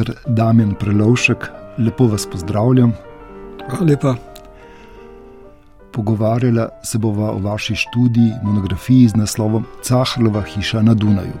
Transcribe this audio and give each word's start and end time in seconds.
dr. 0.00 0.14
Damien 0.26 0.74
Prelovšek, 0.74 1.50
lepo 1.78 2.06
vas 2.06 2.26
pozdravljam. 2.26 2.92
Hvala 3.70 3.84
lepa. 3.84 4.14
Pogovarjala 5.92 6.68
se 6.84 6.98
bova 6.98 7.30
o 7.30 7.38
vaši 7.38 7.74
študiji, 7.74 8.32
monografiji 8.42 9.08
z 9.08 9.16
naslovom 9.16 9.64
Cahrlova 9.82 10.42
hiša 10.42 10.82
na 10.82 10.94
Dunaju. 10.94 11.36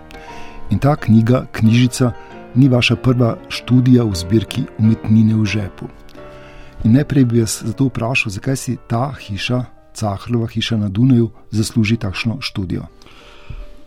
In 0.70 0.78
ta 0.78 0.96
knjiga, 0.96 1.46
knjižica, 1.52 2.12
ni 2.54 2.68
vaša 2.68 2.96
prva 2.96 3.36
študija 3.48 4.04
v 4.04 4.14
zbirki 4.14 4.62
umetnine 4.78 5.34
v 5.34 5.44
žepu. 5.44 5.88
In 6.84 6.92
najprej 6.92 7.24
bi 7.24 7.40
vas 7.40 7.62
zato 7.64 7.88
vprašal, 7.88 8.30
zakaj 8.30 8.56
si 8.56 8.76
ta 8.86 9.12
hiša, 9.20 9.64
Cahrlova 9.94 10.46
hiša 10.46 10.76
na 10.76 10.88
Dunaju, 10.88 11.30
zasluži 11.50 11.96
takšno 11.96 12.40
študijo. 12.40 12.86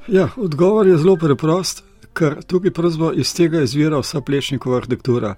Ja, 0.08 0.30
odgovor 0.38 0.88
je 0.88 0.98
zelo 0.98 1.16
preprost, 1.16 1.84
ker 2.14 2.42
tukaj 2.48 2.72
pravzaprav 2.72 3.20
iz 3.20 3.34
tega 3.36 3.62
izvira 3.62 4.00
vsa 4.00 4.22
plešnikova 4.22 4.78
arhitektura. 4.78 5.36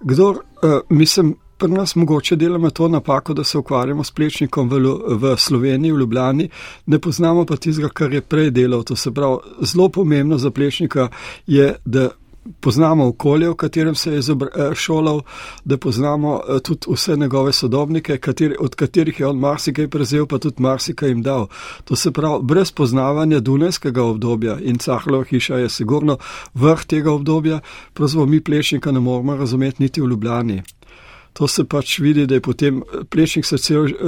Kdor, 0.00 0.36
uh, 0.36 0.80
mislim, 0.88 1.34
pri 1.58 1.72
nas 1.72 1.94
mogoče 1.96 2.36
delamo 2.36 2.70
to 2.70 2.88
napako, 2.88 3.34
da 3.34 3.44
se 3.44 3.58
ukvarjamo 3.58 4.04
s 4.04 4.10
plečnikom 4.10 4.68
v, 4.68 4.80
v 5.08 5.36
Sloveniji, 5.36 5.92
v 5.92 5.98
Ljubljani, 5.98 6.48
ne 6.86 6.98
poznamo 6.98 7.46
pa 7.46 7.56
tistega, 7.56 7.88
kar 7.88 8.12
je 8.12 8.20
prej 8.20 8.50
delal. 8.50 8.82
To 8.82 8.96
se 8.96 9.12
pravi, 9.14 9.36
zelo 9.60 9.88
pomembno 9.88 10.38
za 10.38 10.50
plečnika 10.50 11.08
je, 11.46 11.74
da 11.84 12.10
poznamo 12.60 13.06
okolje, 13.06 13.48
v 13.48 13.54
katerem 13.54 13.94
se 13.94 14.12
je 14.12 14.18
eh, 14.18 14.74
šolal, 14.74 15.20
da 15.64 15.78
poznamo 15.78 16.40
eh, 16.48 16.60
tudi 16.60 16.86
vse 16.88 17.16
njegove 17.16 17.52
sodobnike, 17.52 18.16
kateri, 18.18 18.56
od 18.60 18.74
katerih 18.74 19.20
je 19.20 19.26
on 19.26 19.38
marsikaj 19.38 19.88
prezel, 19.88 20.26
pa 20.26 20.38
tudi 20.38 20.62
marsikaj 20.62 21.08
jim 21.08 21.22
dal. 21.22 21.46
To 21.84 21.96
se 21.96 22.12
pravi, 22.12 22.42
brez 22.42 22.72
poznavanja 22.72 23.40
Dunajskega 23.40 24.02
obdobja 24.02 24.58
in 24.60 24.78
Cahlova 24.78 25.24
hiša 25.24 25.56
je 25.56 25.68
sigurno 25.68 26.18
vrh 26.54 26.84
tega 26.84 27.12
obdobja, 27.12 27.60
pravzaprav 27.92 28.26
mi 28.26 28.40
plešnika 28.40 28.92
ne 28.92 29.00
moramo 29.00 29.36
razumeti 29.36 29.82
niti 29.82 30.00
v 30.00 30.08
Ljubljani. 30.08 30.62
To 31.32 31.48
se 31.48 31.64
pač 31.64 31.98
vidi, 31.98 32.26
da 32.26 32.34
je 32.34 32.40
potem 32.40 32.78
eh, 32.78 33.04
plešnik 33.10 33.44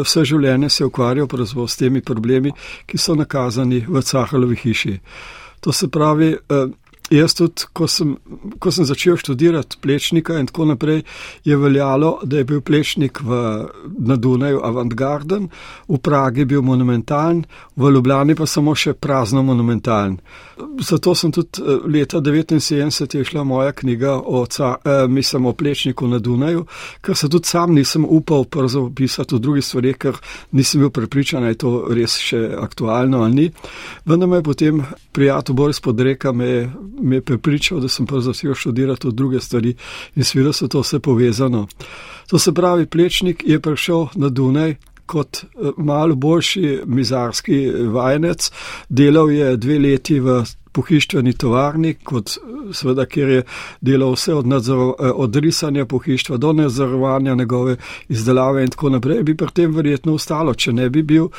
vse 0.04 0.24
življenje 0.24 0.68
se 0.68 0.84
ukvarjal 0.84 1.28
s 1.68 1.76
temi 1.76 2.02
problemi, 2.02 2.52
ki 2.86 2.98
so 2.98 3.14
nakazani 3.14 3.84
v 3.88 4.02
Cahalovi 4.02 4.56
hiši. 4.56 4.98
To 5.60 5.72
se 5.72 5.88
pravi, 5.88 6.36
Jaz 7.10 7.36
tudi, 7.38 7.68
ko 7.72 7.86
sem, 7.86 8.16
ko 8.58 8.70
sem 8.74 8.84
začel 8.84 9.14
študirati 9.20 9.78
plečnika 9.82 10.40
in 10.40 10.48
tako 10.50 10.64
naprej, 10.72 11.04
je 11.44 11.56
veljalo, 11.56 12.18
da 12.26 12.40
je 12.40 12.44
bil 12.44 12.60
plečnik 12.60 13.20
v, 13.22 13.36
na 13.98 14.16
Dunaju 14.16 14.58
avantgarden, 14.66 15.46
v 15.88 15.98
Pragi 16.02 16.44
bil 16.44 16.64
monumentalen, 16.66 17.44
v 17.76 17.90
Ljubljani 17.94 18.34
pa 18.34 18.46
samo 18.46 18.74
še 18.74 18.96
prazno 18.98 19.44
monumentalen. 19.46 20.18
Zato 20.82 21.14
sem 21.14 21.30
tudi 21.30 21.62
eh, 21.62 21.86
leta 21.86 22.18
1979 22.18 23.18
je 23.18 23.24
šla 23.24 23.44
moja 23.44 23.72
knjiga 23.72 24.16
o, 24.18 24.42
eh, 24.42 25.06
mislim, 25.08 25.46
o 25.46 25.52
plečniku 25.52 26.08
na 26.10 26.18
Dunaju, 26.18 26.66
ker 27.00 27.16
se 27.16 27.28
tudi 27.28 27.46
sam 27.46 27.74
nisem 27.74 28.04
upal 28.08 28.44
pisati 28.96 29.34
o 29.34 29.38
drugih 29.38 29.64
stvarih, 29.64 29.96
ker 29.96 30.18
nisem 30.50 30.80
bil 30.80 30.90
prepričan, 30.90 31.42
da 31.42 31.54
je 31.54 31.60
to 31.62 31.74
res 31.94 32.18
še 32.18 32.42
aktualno 32.58 33.22
ali 33.22 33.34
ni. 33.34 33.50
Vendar 34.04 34.28
me 34.28 34.42
je 34.42 34.48
potem 34.50 34.82
prijatelj 35.12 35.54
Boris 35.54 35.80
Podreka 35.80 36.32
me 36.32 36.46
je 36.46 36.70
me 37.02 37.16
je 37.16 37.20
prepričal, 37.20 37.80
da 37.80 37.88
sem 37.88 38.06
pa 38.06 38.20
začel 38.20 38.54
študirati 38.54 39.08
druge 39.12 39.40
stvari 39.40 39.74
in 40.14 40.24
seveda 40.24 40.52
so 40.52 40.68
to 40.68 40.80
vse 40.80 41.00
povezano. 41.00 41.66
To 42.30 42.38
se 42.38 42.54
pravi, 42.54 42.86
plečnik 42.86 43.42
je 43.46 43.60
prišel 43.60 44.06
na 44.14 44.28
Dunaj 44.28 44.74
kot 45.06 45.44
eh, 45.44 45.70
malo 45.76 46.14
boljši 46.14 46.80
mizarski 46.86 47.66
vajenec, 47.92 48.50
delal 48.88 49.30
je 49.30 49.56
dve 49.56 49.78
leti 49.78 50.20
v 50.20 50.42
pohištveni 50.76 51.32
tovarni, 51.32 51.94
kot 52.04 52.34
seveda, 52.76 53.06
kjer 53.08 53.30
je 53.30 53.42
delal 53.80 54.12
vse 54.16 54.34
od, 54.36 54.48
nadzor, 54.50 54.82
eh, 54.98 55.10
od 55.24 55.36
risanja 55.36 55.86
pohištva 55.88 56.36
do 56.36 56.52
nadzorovanja 56.52 57.34
njegove 57.34 57.76
izdelave 58.08 58.64
in 58.64 58.74
tako 58.74 58.90
naprej, 58.96 59.22
bi 59.22 59.36
pri 59.36 59.52
tem 59.54 59.74
verjetno 59.74 60.16
ostalo. 60.18 60.54
Če 60.54 60.72
ne 60.76 60.90
bi 60.90 61.02
bil 61.02 61.30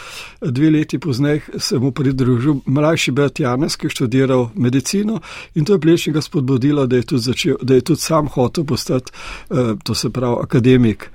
dve 0.41 0.72
leti 0.73 1.00
pozneje, 1.00 1.41
se 1.57 1.79
mu 1.79 1.91
pridružil 1.91 2.61
mlajši 2.66 3.11
brat 3.11 3.39
Janes, 3.39 3.75
ki 3.75 3.88
je 3.88 3.95
študiral 3.95 4.50
medicino 4.56 5.22
in 5.56 5.66
to 5.66 5.77
je 5.77 5.81
plešnika 5.85 6.22
spodbudilo, 6.22 6.88
da 6.88 6.95
je 6.95 7.09
tudi, 7.13 7.22
začel, 7.29 7.61
da 7.61 7.77
je 7.77 7.81
tudi 7.91 8.01
sam 8.01 8.27
hotel 8.27 8.66
postati, 8.66 9.11
eh, 9.50 9.75
to 9.83 9.95
se 9.95 10.09
pravi, 10.09 10.38
akademik 10.44 11.09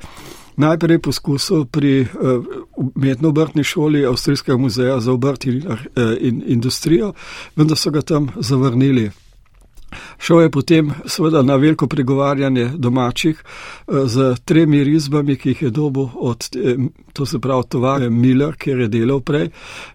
najprej 0.57 0.99
poskusil 0.99 1.65
pri 1.65 2.01
uh, 2.01 2.45
umetno-obrtni 2.77 3.65
šoli 3.65 4.07
Avstrijskega 4.07 4.59
muzeja 4.59 5.01
za 5.01 5.13
obrt 5.13 5.47
in, 5.47 5.63
uh, 5.67 5.79
in 6.21 6.43
industrijo, 6.47 7.13
vendar 7.57 7.77
so 7.77 7.91
ga 7.91 8.03
tam 8.03 8.29
zavrnili. 8.37 9.11
Šel 10.19 10.41
je 10.41 10.51
potem 10.51 10.93
seveda 11.07 11.43
na 11.43 11.57
veliko 11.57 11.87
pregovarjanje 11.87 12.71
domačih 12.75 13.43
z 14.05 14.35
tremi 14.45 14.85
risbami, 14.85 15.37
ki 15.37 15.49
jih 15.49 15.62
je 15.62 15.71
dobil 15.71 16.09
od, 16.15 16.49
to 17.12 17.27
se 17.27 17.39
pravi, 17.39 17.62
tovare 17.69 18.11
Miller, 18.11 18.57
kjer 18.57 18.81
je 18.81 18.89
delal 18.89 19.21
prej, 19.21 19.51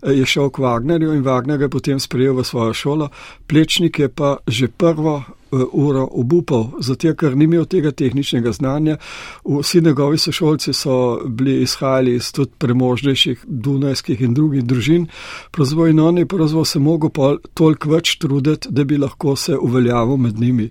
je 0.06 0.26
šel 0.26 0.50
k 0.50 0.62
Wagnerju 0.62 1.16
in 1.16 1.24
Wagner 1.26 1.58
ga 1.58 1.66
je 1.66 1.70
potem 1.70 2.00
sprejel 2.00 2.38
v 2.38 2.46
svojo 2.46 2.74
šolo. 2.74 3.10
Plečnik 3.48 4.00
je 4.00 4.10
pa 4.10 4.38
že 4.48 4.68
prvo 4.68 5.24
Eh, 5.47 5.47
uro 5.52 6.08
obupal, 6.12 6.72
zato 6.80 7.14
ker 7.16 7.36
ni 7.36 7.46
imel 7.48 7.66
tega 7.66 7.92
tehničnega 7.92 8.52
znanja. 8.52 8.98
Vsi 9.46 9.82
njegovi 9.82 10.18
sošolci 10.18 10.74
so 10.74 11.20
bili 11.26 11.62
izhajali 11.62 12.16
iz 12.16 12.32
tudi 12.32 12.52
premožnejših 12.58 13.46
dunajskih 13.48 14.22
in 14.22 14.34
drugih 14.34 14.64
družin, 14.64 15.08
pravzaprav 15.52 15.88
in 15.88 16.00
on 16.00 16.18
je 16.18 16.26
pravzaprav 16.26 16.66
se 16.66 16.80
mogel 16.80 17.10
pa 17.10 17.36
toliko 17.54 17.90
več 17.90 18.18
truditi, 18.18 18.68
da 18.70 18.84
bi 18.84 18.98
lahko 18.98 19.36
se 19.36 19.58
uveljavil 19.58 20.18
med 20.18 20.40
njimi. 20.40 20.70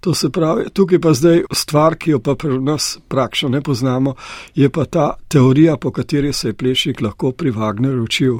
To 0.00 0.14
se 0.14 0.30
pravi, 0.30 0.70
tukaj 0.72 0.98
pa 1.00 1.12
zdaj 1.12 1.42
stvar, 1.52 1.96
ki 1.96 2.10
jo 2.10 2.20
pa 2.20 2.34
pri 2.34 2.60
nas 2.60 2.98
praktično 3.08 3.48
ne 3.48 3.60
poznamo, 3.60 4.14
je 4.54 4.70
pa 4.70 4.84
ta 4.84 5.12
teorija, 5.28 5.76
po 5.76 5.90
kateri 5.90 6.32
se 6.32 6.48
je 6.48 6.52
plešnik 6.52 7.00
lahko 7.00 7.32
pri 7.32 7.50
Wagnerju 7.50 8.04
učil. 8.04 8.38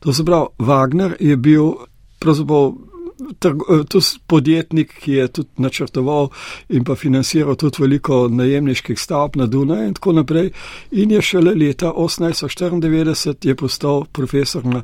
To 0.00 0.12
se 0.12 0.24
pravi, 0.24 0.46
Wagner 0.58 1.14
je 1.20 1.36
bil 1.36 1.72
pravzaprav 2.18 2.72
Eh, 2.72 2.95
to 3.38 3.98
je 3.98 4.02
podjetnik, 4.26 4.92
ki 5.00 5.12
je 5.12 5.28
tudi 5.28 5.48
načrtoval 5.56 6.28
in 6.68 6.84
pa 6.84 6.94
financiral 6.94 7.56
tudi 7.56 7.82
veliko 7.82 8.28
najemniških 8.28 9.00
stavb 9.00 9.36
na 9.36 9.46
Dunaju 9.46 9.88
in 9.88 9.94
tako 9.94 10.12
naprej. 10.12 10.50
In 10.90 11.10
je 11.10 11.22
šele 11.22 11.54
leta 11.54 11.92
1894 11.96 13.48
je 13.48 13.54
postal 13.54 14.04
profesor 14.12 14.64
na, 14.64 14.82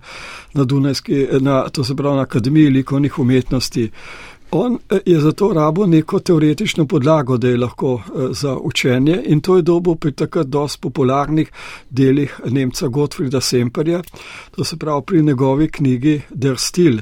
na 0.54 0.64
Dunajski, 0.64 1.26
na, 1.40 1.68
to 1.68 1.84
se 1.84 1.96
pravi 1.96 2.16
na 2.16 2.22
Akademiji 2.22 2.70
likovnih 2.70 3.18
umetnosti. 3.18 3.90
On 4.54 4.78
eh, 4.90 4.98
je 5.06 5.20
zato 5.20 5.52
rabo 5.52 5.86
neko 5.86 6.18
teoretično 6.18 6.86
podlago, 6.86 7.36
da 7.36 7.48
je 7.48 7.56
lahko 7.56 7.94
eh, 7.94 8.28
za 8.30 8.56
učenje 8.56 9.22
in 9.26 9.40
to 9.40 9.56
je 9.56 9.62
dobo 9.62 9.94
pri 9.94 10.12
takrat 10.12 10.46
dosti 10.46 10.80
popularnih 10.80 11.50
delih 11.90 12.40
Nemca 12.50 12.88
Gottfrieda 12.88 13.40
Semperja, 13.40 14.02
to 14.56 14.64
se 14.64 14.76
pravi 14.76 15.02
pri 15.06 15.22
njegovi 15.22 15.68
knjigi 15.70 16.20
Der 16.30 16.58
Stil. 16.58 16.98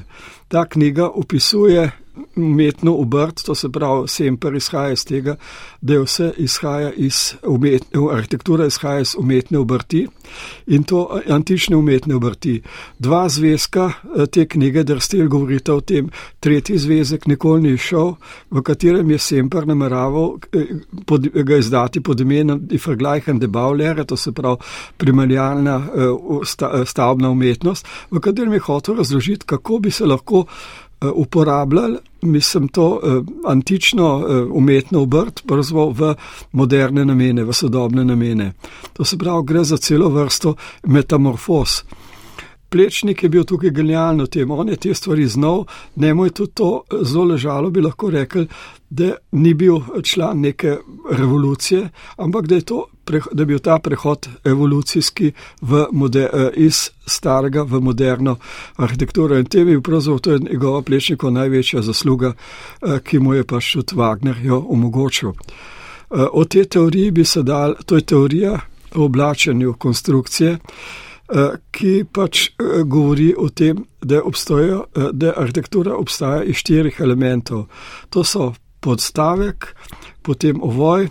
Ta 0.50 0.64
knjiga 0.64 1.06
opisuje 1.06 1.90
umetno 2.36 2.94
obrt, 2.94 3.42
to 3.44 3.54
se 3.54 3.68
pravi, 3.68 4.08
semper 4.08 4.54
izhaja 4.54 4.92
iz 4.92 5.04
tega, 5.04 5.36
da 5.80 5.94
je 5.94 6.02
vse 6.02 6.32
izhaja 6.36 6.92
iz 6.92 7.34
umetne, 7.42 8.00
arhitektura 8.12 8.66
izhaja 8.66 9.00
iz 9.00 9.14
umetne 9.18 9.58
obrti 9.58 10.06
in 10.66 10.82
to 10.82 11.20
antične 11.28 11.76
umetne 11.76 12.14
obrti. 12.14 12.62
Dva 12.98 13.28
zvezka 13.28 13.90
eh, 13.90 14.26
te 14.26 14.46
knjige, 14.48 14.84
da 14.84 15.00
stil 15.00 15.28
govorite 15.28 15.72
o 15.72 15.80
tem, 15.80 16.10
tretji 16.40 16.78
zvezek 16.78 17.26
nikoli 17.26 17.62
ni 17.62 17.78
šel, 17.78 18.14
v 18.50 18.62
katerem 18.62 19.10
je 19.10 19.18
semper 19.18 19.66
nameraval 19.66 20.36
eh, 20.52 20.74
pod, 21.06 21.28
ga 21.28 21.56
izdati 21.56 22.00
pod 22.00 22.20
imenom 22.20 22.68
Ifrglajhen 22.70 23.38
de 23.38 23.48
Baulere, 23.48 24.04
to 24.04 24.16
se 24.16 24.32
pravi 24.32 24.56
primarjalna 24.96 25.80
eh, 25.94 26.84
stavbna 26.84 27.30
umetnost, 27.30 27.86
v 28.10 28.20
katerem 28.20 28.52
je 28.52 28.60
hotel 28.60 28.94
razložiti, 28.94 29.46
kako 29.46 29.78
bi 29.78 29.90
se 29.90 30.06
lahko 30.06 30.44
uporabljali, 31.14 31.98
mislim, 32.22 32.68
to 32.68 32.88
uh, 32.88 33.24
antično 33.46 34.16
uh, 34.16 34.24
umetno 34.52 35.02
obrt, 35.02 35.42
pravzaprav 35.46 35.92
v 35.92 36.14
moderne 36.52 37.04
namene, 37.04 37.44
v 37.44 37.52
sodobne 37.52 38.04
namene. 38.04 38.52
To 38.92 39.04
se 39.04 39.18
pravi, 39.18 39.44
gre 39.46 39.64
za 39.64 39.76
celo 39.76 40.08
vrsto 40.08 40.54
metamorfoz. 40.84 41.82
Plečnik 42.70 43.22
je 43.22 43.28
bil 43.28 43.44
tukaj 43.44 43.70
genialen 43.74 44.22
v 44.22 44.26
tem, 44.30 44.50
on 44.50 44.68
je 44.68 44.76
te 44.76 44.94
stvari 44.94 45.26
znal, 45.26 45.64
njemu 45.96 46.24
je 46.24 46.30
tudi 46.30 46.52
to 46.54 46.82
zelo 47.02 47.24
ležalo, 47.24 47.70
bi 47.70 47.80
lahko 47.80 48.10
rekel, 48.10 48.46
da 48.90 49.14
ni 49.32 49.54
bil 49.54 49.80
član 50.02 50.40
neke 50.40 50.76
revolucije, 51.10 51.88
ampak 52.16 52.46
da 52.46 52.54
je, 52.54 52.60
to, 52.60 52.86
da 53.32 53.42
je 53.42 53.46
bil 53.46 53.58
ta 53.58 53.78
prehod 53.78 54.28
evolucijski 54.44 55.32
moder, 55.92 56.30
eh, 56.32 56.50
iz 56.54 56.90
starega 57.06 57.62
v 57.62 57.80
moderno 57.80 58.36
arhitekturo. 58.76 59.38
In 59.38 59.44
tem 59.44 59.68
je 59.68 59.80
pravzaprav 59.80 60.18
to 60.18 60.38
njegova 60.38 60.82
plečnikova 60.82 61.32
največja 61.32 61.82
zasluga, 61.82 62.32
eh, 62.82 63.00
ki 63.04 63.18
mu 63.18 63.34
je 63.34 63.44
pač 63.44 63.72
tudi 63.72 63.94
Wagner 63.94 64.36
jo 64.42 64.64
omogočil. 64.68 65.30
Eh, 65.30 66.26
o 66.32 66.44
tej 66.44 66.64
teoriji 66.64 67.10
bi 67.10 67.24
se 67.24 67.42
dal, 67.42 67.74
to 67.86 67.94
je 67.94 68.02
teorija 68.02 68.60
o 68.94 69.04
oblačenju 69.04 69.74
konstrukcije. 69.78 70.58
Eh, 71.30 71.52
ki 71.70 71.92
pač 72.10 72.48
eh, 72.48 72.82
govori 72.90 73.28
o 73.38 73.46
tem, 73.54 73.84
da, 74.02 74.18
obstojo, 74.26 74.80
eh, 74.96 75.10
da 75.12 75.34
arhitektura 75.38 75.94
obstaja 75.94 76.42
iz 76.42 76.58
štirih 76.58 76.98
elementov. 77.00 77.68
To 78.10 78.24
so 78.26 78.48
podstavek, 78.82 79.68
potem 80.26 80.58
ovoj, 80.62 81.06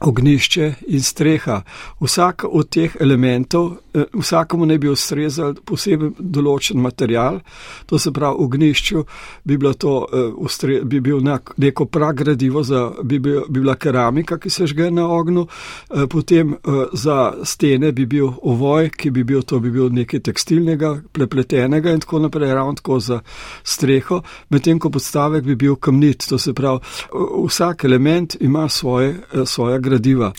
ognišče 0.00 0.74
in 0.86 1.02
streha. 1.02 1.62
Vsak 2.00 2.44
od 2.48 2.68
teh 2.68 2.96
elementov, 3.00 3.72
eh, 3.94 4.04
vsakemu 4.14 4.66
ne 4.66 4.78
bi 4.78 4.88
ustrezal 4.88 5.54
poseben 5.64 6.14
določen 6.18 6.80
material, 6.80 7.40
to 7.86 7.98
se 7.98 8.12
pravi, 8.12 8.36
ognišču 8.38 9.04
bi, 9.44 9.58
to, 9.78 10.06
eh, 10.12 10.80
bi 10.84 11.00
bil 11.00 11.20
neko 11.56 11.84
pragradivo, 11.84 12.62
za, 12.62 12.90
bi, 13.02 13.18
bil, 13.18 13.42
bi 13.48 13.60
bila 13.60 13.74
keramika, 13.74 14.38
ki 14.38 14.50
se 14.50 14.66
žge 14.66 14.90
na 14.90 15.08
ognju, 15.08 15.46
eh, 15.90 16.06
potem 16.06 16.56
za 16.92 17.34
stene 17.44 17.92
bi 17.92 18.06
bil 18.06 18.28
ovoj, 18.42 18.90
ki 18.90 19.10
bi 19.10 19.24
bil, 19.24 19.42
to 19.42 19.60
bi 19.60 19.70
bil 19.70 19.90
nekaj 19.92 20.20
tekstilnega, 20.20 21.02
prepletenega 21.12 21.90
in 21.90 22.00
tako 22.00 22.18
naprej, 22.18 22.54
ravno 22.54 22.74
tako 22.74 23.00
za 23.00 23.20
streho, 23.64 24.22
medtem 24.50 24.78
ko 24.78 24.90
podstavek 24.90 25.44
bi 25.44 25.54
bil 25.54 25.76
kamnit, 25.76 26.26
to 26.28 26.38
se 26.38 26.54
pravi, 26.54 26.80
vsak 27.46 27.84
element 27.84 28.36
ima 28.40 28.68
svoje, 28.68 29.20
svoje 29.44 29.74
gradiva. 29.90 30.32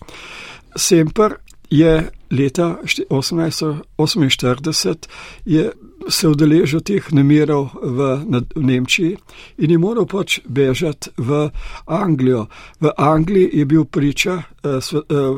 Semper 0.76 1.36
je 1.70 2.10
leta 2.32 2.78
1848 2.84 5.08
je 5.46 5.72
se 6.10 6.28
udeležil 6.28 6.82
teh 6.82 7.12
nemirov 7.12 7.70
v, 7.82 8.08
v 8.56 8.62
Nemčiji 8.62 9.18
in 9.58 9.72
je 9.72 9.78
moral 9.78 10.06
pač 10.06 10.40
bežati 10.46 11.12
v 11.18 11.50
Anglijo. 11.86 12.48
V 12.80 12.92
Angliji 12.98 13.50
je 13.54 13.66
bil 13.66 13.86
priča 13.86 14.42
eh, 14.42 14.80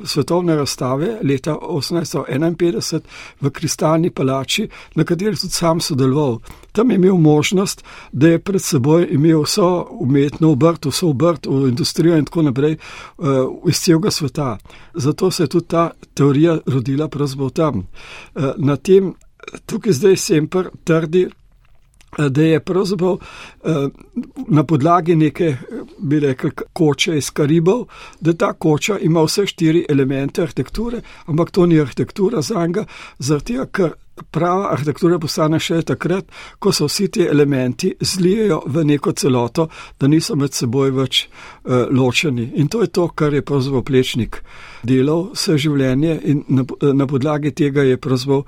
svetovne 0.05 0.55
razstave 0.55 1.19
leta 1.23 1.55
1851 1.55 3.01
v 3.41 3.49
Kristalni 3.49 4.09
palači, 4.09 4.67
na 4.95 5.03
kateri 5.03 5.35
tudi 5.35 5.53
sam 5.53 5.81
sodeloval. 5.81 6.39
Tam 6.71 6.89
je 6.89 6.95
imel 6.95 7.17
možnost, 7.17 7.83
da 8.11 8.27
je 8.27 8.39
pred 8.39 8.61
seboj 8.61 9.07
imel 9.11 9.43
vso 9.43 9.87
umetno 9.99 10.51
obrt, 10.51 10.85
vso 10.85 11.09
obrt 11.09 11.45
v 11.45 11.69
industrijo 11.69 12.17
in 12.17 12.25
tako 12.25 12.41
naprej 12.41 12.77
uh, 12.77 13.27
iz 13.69 13.77
celega 13.77 14.11
sveta. 14.11 14.57
Zato 14.93 15.31
se 15.31 15.43
je 15.43 15.47
tudi 15.47 15.67
ta 15.67 15.91
teorija 16.13 16.57
rodila 16.65 17.07
pravzaprav 17.07 17.49
tam. 17.49 17.87
Na 18.57 18.75
tem, 18.75 19.13
tukaj 19.65 19.93
zdaj 19.93 20.17
Semper 20.17 20.69
trdi, 20.83 21.25
uh, 21.25 22.25
da 22.25 22.43
je 22.43 22.59
pravzaprav 22.59 23.11
uh, 23.11 23.87
na 24.47 24.63
podlagi 24.63 25.15
neke, 25.15 25.55
bi 25.97 26.19
rekel, 26.19 26.51
koče 26.73 27.17
iz 27.17 27.31
Karibov, 27.31 27.85
da 28.19 28.33
ta 28.33 28.53
koča 28.53 28.99
ima 28.99 29.23
vse 29.23 29.47
štiri 29.47 29.85
elemente 29.89 30.41
arhitekture, 30.41 31.01
ampak 31.25 31.51
to 31.51 31.65
ni 31.65 31.81
arhitektura 31.81 32.41
za 32.41 32.67
njega, 32.67 32.85
zaradi 33.19 33.53
tega, 33.53 33.65
ker 33.65 33.93
prava 34.31 34.71
arhitektura 34.71 35.19
postane 35.19 35.59
še 35.59 35.81
takrat, 35.87 36.29
ko 36.59 36.71
se 36.71 36.85
vsi 36.85 37.07
ti 37.07 37.25
elementi 37.25 37.93
zlijejo 38.01 38.61
v 38.65 38.83
neko 38.85 39.11
celoto, 39.11 39.67
da 39.99 40.07
niso 40.07 40.35
med 40.35 40.53
seboj 40.53 40.91
več 40.91 41.25
uh, 41.27 41.87
ločeni. 41.91 42.51
In 42.61 42.67
to 42.67 42.81
je 42.81 42.91
to, 42.93 43.07
kar 43.09 43.33
je 43.33 43.41
pravzaprav 43.41 43.83
plečnik 43.83 44.41
delal 44.83 45.29
vse 45.31 45.57
življenje 45.57 46.17
in 46.27 46.43
na, 46.51 46.65
na 46.93 47.07
podlagi 47.07 47.53
tega 47.55 47.85
je 47.87 47.97
pravzaprav 47.97 48.43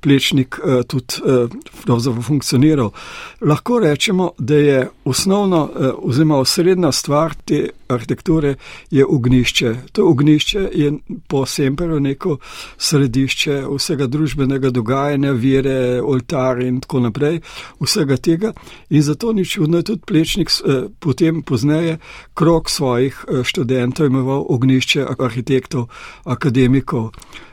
plečnik 0.00 0.58
uh, 0.62 0.82
tudi 0.88 1.20
uh, 1.24 2.22
funkcioniral. 2.22 2.92
Lahko 3.40 3.80
rečemo, 3.82 4.32
da 4.38 4.56
je 4.56 4.80
osnovno 5.04 5.64
uh, 5.64 5.90
oziroma 6.08 6.40
osrednja 6.40 6.92
stvar 6.92 7.34
te 7.44 7.68
arhitekture 7.90 8.54
je 8.90 9.06
ognišče. 9.06 9.74
To 9.92 10.06
ognišče 10.06 10.68
je 10.74 10.92
po 11.28 11.46
Semperu 11.46 12.00
neko 12.00 12.36
središče 12.78 13.62
vsega 13.76 14.06
družbenega 14.06 14.70
dogajanja 14.70 15.19
dogajanja, 15.20 15.32
vire, 15.32 16.00
oltar 16.02 16.60
in 16.60 16.80
tako 16.80 17.00
naprej, 17.00 17.40
vsega 17.80 18.16
tega. 18.16 18.52
In 18.90 19.02
zato 19.02 19.32
ni 19.32 19.44
čudno, 19.44 19.78
da 19.78 19.82
tudi 19.82 20.02
plečnik 20.06 20.50
eh, 20.50 20.88
potem 20.98 21.42
pozneje 21.42 21.98
krok 22.34 22.70
svojih 22.70 23.24
eh, 23.28 23.44
študentov 23.44 24.06
imenoval 24.06 24.44
ognišče 24.48 25.06
arhitektov, 25.18 25.88
akademikov. 26.24 27.10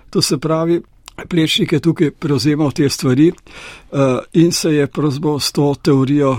To 0.09 0.21
se 0.21 0.37
pravi, 0.37 0.81
plečnik 1.29 1.71
je 1.71 1.79
tukaj 1.79 2.11
prevzemal 2.11 2.71
te 2.71 2.89
stvari 2.89 3.31
eh, 3.31 4.19
in 4.33 4.51
se 4.51 4.73
je 4.73 4.87
pravzaprav 4.87 5.39
s 5.39 5.51
to 5.51 5.75
teorijo 5.81 6.37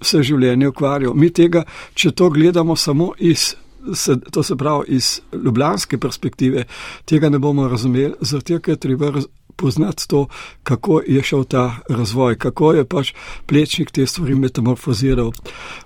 vse 0.00 0.22
življenje 0.22 0.68
ukvarjal. 0.68 1.14
Mi 1.14 1.30
tega, 1.30 1.64
če 1.94 2.10
to 2.10 2.30
gledamo 2.30 2.76
samo 2.76 3.12
iz. 3.18 3.54
Se, 3.94 4.16
to 4.18 4.42
se 4.42 4.56
pravi 4.58 4.96
iz 4.98 5.20
ljubljanske 5.30 5.98
perspektive, 6.02 6.64
tega 7.06 7.28
ne 7.30 7.38
bomo 7.38 7.68
razumeli, 7.70 8.16
zato 8.20 8.58
je 8.66 8.76
treba 8.76 9.12
poznati 9.56 10.08
to, 10.08 10.26
kako 10.62 11.00
je 11.06 11.22
šel 11.22 11.44
ta 11.44 11.76
razvoj, 11.88 12.38
kako 12.38 12.72
je 12.72 12.84
pač 12.84 13.12
plečnik 13.46 13.90
te 13.90 14.06
stvari 14.06 14.34
metamorfoziral. 14.34 15.32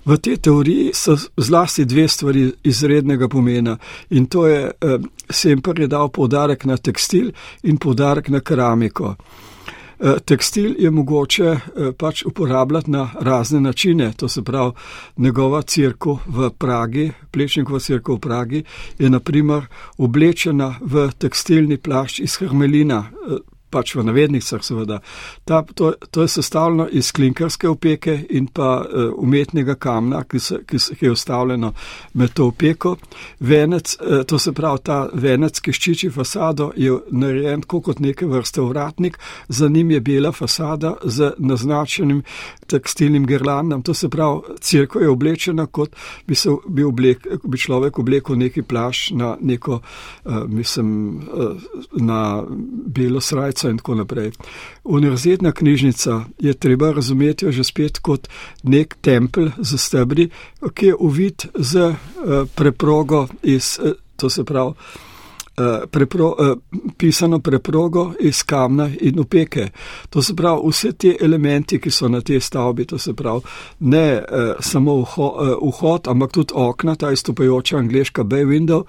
V 0.05 0.17
tej 0.17 0.37
teoriji 0.37 0.91
so 0.93 1.17
zlasti 1.37 1.85
dve 1.85 2.07
stvari 2.07 2.51
izrednega 2.63 3.27
pomena 3.27 3.77
in 4.09 4.25
to 4.25 4.47
je, 4.47 4.71
eh, 4.81 4.97
Semper 5.29 5.79
je 5.79 5.87
dal 5.87 6.09
poudarek 6.09 6.65
na 6.65 6.77
tekstil 6.77 7.31
in 7.63 7.77
poudarek 7.77 8.29
na 8.29 8.39
keramiko. 8.39 9.15
Eh, 10.03 10.19
tekstil 10.25 10.75
je 10.79 10.91
mogoče 10.91 11.45
eh, 11.45 11.91
pač 11.97 12.25
uporabljati 12.25 12.91
na 12.91 13.09
razne 13.19 13.61
načine, 13.61 14.13
to 14.17 14.27
se 14.27 14.43
pravi 14.43 14.71
njegova 15.17 15.61
crkva 15.61 16.17
v 16.27 16.49
Pragi, 16.57 17.11
plečnikova 17.31 17.79
crkva 17.79 18.15
v 18.15 18.19
Pragi 18.19 18.63
je 18.99 19.09
naprimer 19.09 19.65
oblečena 19.97 20.75
v 20.81 21.11
tekstilni 21.17 21.77
plašč 21.77 22.19
iz 22.19 22.37
hermelina, 22.39 23.03
pač 23.71 23.95
v 23.95 24.03
navednicah, 24.05 24.63
seveda. 24.63 24.99
Ta, 25.47 25.61
to, 25.75 25.93
to 26.11 26.25
je 26.25 26.27
sestavljeno 26.27 26.87
iz 26.91 27.11
klinkarske 27.11 27.69
opeke 27.69 28.17
in 28.29 28.47
pa 28.47 28.81
uh, 28.81 29.11
umetnega 29.17 29.75
kamna, 29.75 30.23
ki, 30.23 30.39
se, 30.39 30.61
ki, 30.67 30.79
se, 30.79 30.95
ki 30.95 31.05
je 31.05 31.11
ustavljeno 31.11 31.73
med 32.13 32.33
to 32.33 32.49
opeko. 32.51 32.95
Venec, 33.39 33.95
uh, 33.99 34.23
to 34.27 34.39
se 34.39 34.53
pravi, 34.53 34.83
ta 34.83 34.99
venec, 35.13 35.59
ki 35.59 35.73
ščiči 35.73 36.11
fasado, 36.11 36.71
je 36.77 36.97
narejen 37.11 37.63
kot 37.67 37.99
neke 38.03 38.27
vrste 38.27 38.61
vratnik, 38.61 39.17
za 39.47 39.69
njim 39.69 39.91
je 39.91 40.01
bela 40.01 40.31
fasada 40.31 40.95
z 41.03 41.31
naznačenim 41.37 42.23
tekstilnim 42.67 43.25
gerlandom. 43.25 43.83
To 43.87 43.93
se 43.93 44.09
pravi, 44.09 44.57
crkva 44.59 45.01
je 45.01 45.09
oblečena, 45.09 45.65
kot 45.65 45.95
bi, 46.27 46.35
se, 46.35 46.51
bi, 46.67 46.83
oblek, 46.83 47.27
bi 47.43 47.57
človek 47.57 47.99
oblekel 47.99 48.37
neki 48.37 48.61
plaš 48.61 49.09
na 49.15 49.35
neko, 49.41 49.79
uh, 50.25 50.43
mislim, 50.47 51.17
uh, 51.17 51.55
na 52.01 52.43
belo 52.87 53.21
srajco 53.21 53.60
knjižnica 53.61 53.69
in 53.69 53.77
tako 53.77 53.95
naprej. 53.95 54.31
Univerzitetna 54.83 55.51
knjižnica 55.51 56.25
je 56.39 56.53
treba 56.53 56.91
razumeti 56.91 57.51
že 57.51 57.63
spet 57.63 57.99
kot 57.99 58.27
nek 58.63 58.95
tempelj 59.01 59.51
za 59.57 59.77
stebri, 59.77 60.29
ki 60.73 60.85
je 60.85 60.95
uvit 60.95 61.47
z 61.55 61.89
uh, 61.89 61.95
preprogo 62.55 63.27
iz, 63.43 63.79
uh, 63.83 63.91
to 64.15 64.29
se 64.29 64.43
pravi, 64.43 64.73
Eh, 64.73 65.10
prepro, 65.91 66.35
eh, 66.39 66.55
pisano 66.97 67.39
preprogo 67.39 68.13
iz 68.19 68.43
kamna 68.43 68.89
in 69.01 69.19
opeke. 69.19 69.69
To 70.09 70.21
se 70.21 70.35
pravi, 70.35 70.61
vse 70.69 70.91
te 70.91 71.17
elementi, 71.21 71.79
ki 71.79 71.91
so 71.91 72.07
na 72.07 72.21
tej 72.21 72.39
stavbi, 72.39 72.85
to 72.85 72.97
se 72.97 73.13
pravi, 73.13 73.41
ne 73.79 73.97
eh, 73.99 74.23
samo 74.59 75.05
vhod, 75.61 76.07
ampak 76.07 76.31
tudi 76.31 76.53
okna, 76.55 76.95
ta 76.95 77.11
izstopajoča 77.11 77.77
angliška 77.77 78.23
bay 78.23 78.45
window, 78.45 78.83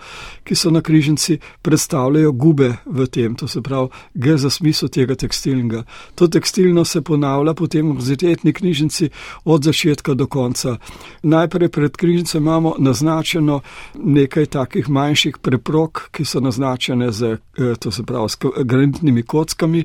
ki 0.44 0.54
so 0.54 0.70
na 0.70 0.80
križnici, 0.80 1.38
predstavljajo 1.62 2.32
gube 2.32 2.76
v 2.86 3.06
tem, 3.06 3.34
to 3.34 3.48
se 3.48 3.62
pravi, 3.62 3.88
gre 4.14 4.36
za 4.36 4.50
smisel 4.50 4.88
tega 4.88 5.14
tekstilnega. 5.14 5.82
To 6.14 6.28
tekstilno 6.28 6.84
se 6.84 7.02
ponavlja 7.02 7.54
potem 7.54 7.86
v 7.86 7.90
univerzitetni 7.90 8.52
knjižnici 8.52 9.10
od 9.44 9.64
začetka 9.64 10.14
do 10.14 10.26
konca. 10.26 10.76
Najprej 11.22 11.68
pred 11.68 11.96
križnico 11.96 12.38
imamo 12.38 12.74
naznačeno 12.78 13.60
nekaj 13.94 14.46
takih 14.46 14.88
manjših 14.88 15.38
preprog, 15.42 16.08
ki 16.12 16.24
so 16.24 16.40
naznačene 16.40 16.51
označene 16.52 17.12
z, 17.12 17.32
eh, 17.32 17.74
to 17.80 17.90
se 17.90 18.04
pravi, 18.04 18.28
s 18.28 18.38
granitnimi 18.64 19.22
kockami. 19.22 19.84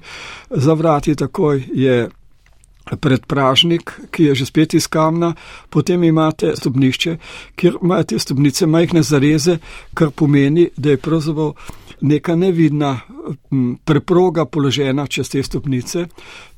Za 0.50 0.74
vrati 0.74 1.16
takoj 1.16 1.64
je 1.74 2.10
predpražnik, 2.96 3.92
ki 4.12 4.24
je 4.24 4.36
že 4.36 4.46
spet 4.46 4.74
iz 4.74 4.88
kamna, 4.88 5.34
potem 5.70 6.04
imate 6.04 6.56
stopnišče, 6.56 7.18
kjer 7.56 7.78
imate 7.84 8.20
stopnice 8.20 8.68
majhne 8.68 9.04
zareze, 9.04 9.58
kar 9.94 10.12
pomeni, 10.16 10.70
da 10.78 10.90
je 10.90 10.98
pravzaprav 10.98 11.54
neka 12.02 12.36
nevidna 12.36 13.00
preproga 13.86 14.46
položena 14.46 15.08
čez 15.08 15.30
te 15.30 15.44
stopnice. 15.44 16.08